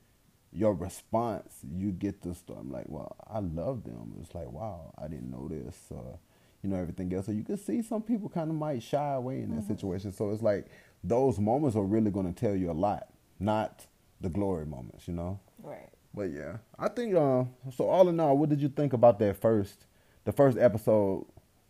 [0.52, 5.08] your response you get this i'm like well i love them it's like wow i
[5.08, 6.16] didn't know this uh,
[6.62, 9.40] you know everything else so you can see some people kind of might shy away
[9.40, 10.66] in that situation so it's like
[11.02, 13.08] those moments are really going to tell you a lot
[13.38, 13.86] not
[14.24, 15.90] the glory moments you know right?
[16.14, 17.44] but yeah i think uh,
[17.76, 19.86] so all in all what did you think about that first
[20.24, 21.24] the first episode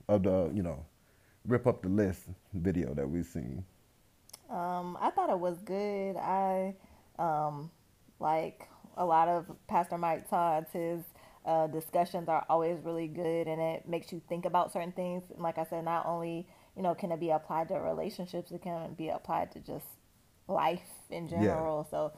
[0.09, 0.85] of the you know
[1.47, 2.23] rip up the list
[2.55, 3.65] video that we've seen
[4.51, 6.17] Um, I thought it was good.
[6.17, 6.75] I
[7.19, 7.71] um,
[8.21, 11.03] like a lot of Pastor Mike Todd's his
[11.47, 15.25] uh, discussions are always really good, and it makes you think about certain things.
[15.33, 16.47] And like I said, not only
[16.77, 19.87] you know can it be applied to relationships, it can be applied to just
[20.49, 21.87] life in general.
[21.91, 22.13] So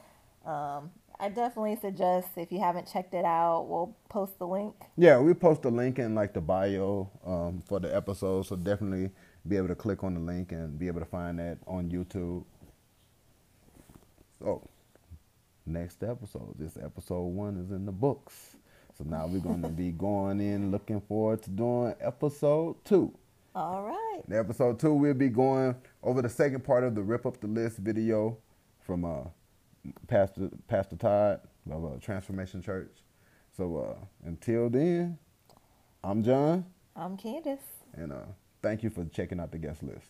[0.47, 4.75] um, I definitely suggest if you haven't checked it out, we'll post the link.
[4.95, 9.11] Yeah, we post the link in like the bio um, for the episode, so definitely
[9.47, 12.45] be able to click on the link and be able to find that on YouTube.
[14.39, 14.67] So,
[15.65, 18.57] next episode, this episode one is in the books.
[18.97, 23.13] So now we're going to be going in looking forward to doing episode two.
[23.55, 24.21] All right.
[24.27, 27.47] In episode two, we'll be going over the second part of the Rip Up the
[27.47, 28.37] List video
[28.81, 29.23] from uh,
[30.07, 32.91] Pastor Pastor Todd of uh, Transformation Church.
[33.55, 35.17] So uh, until then,
[36.03, 36.65] I'm John,
[36.95, 37.59] I'm Candace.
[37.93, 38.25] and uh,
[38.61, 40.07] thank you for checking out the guest list.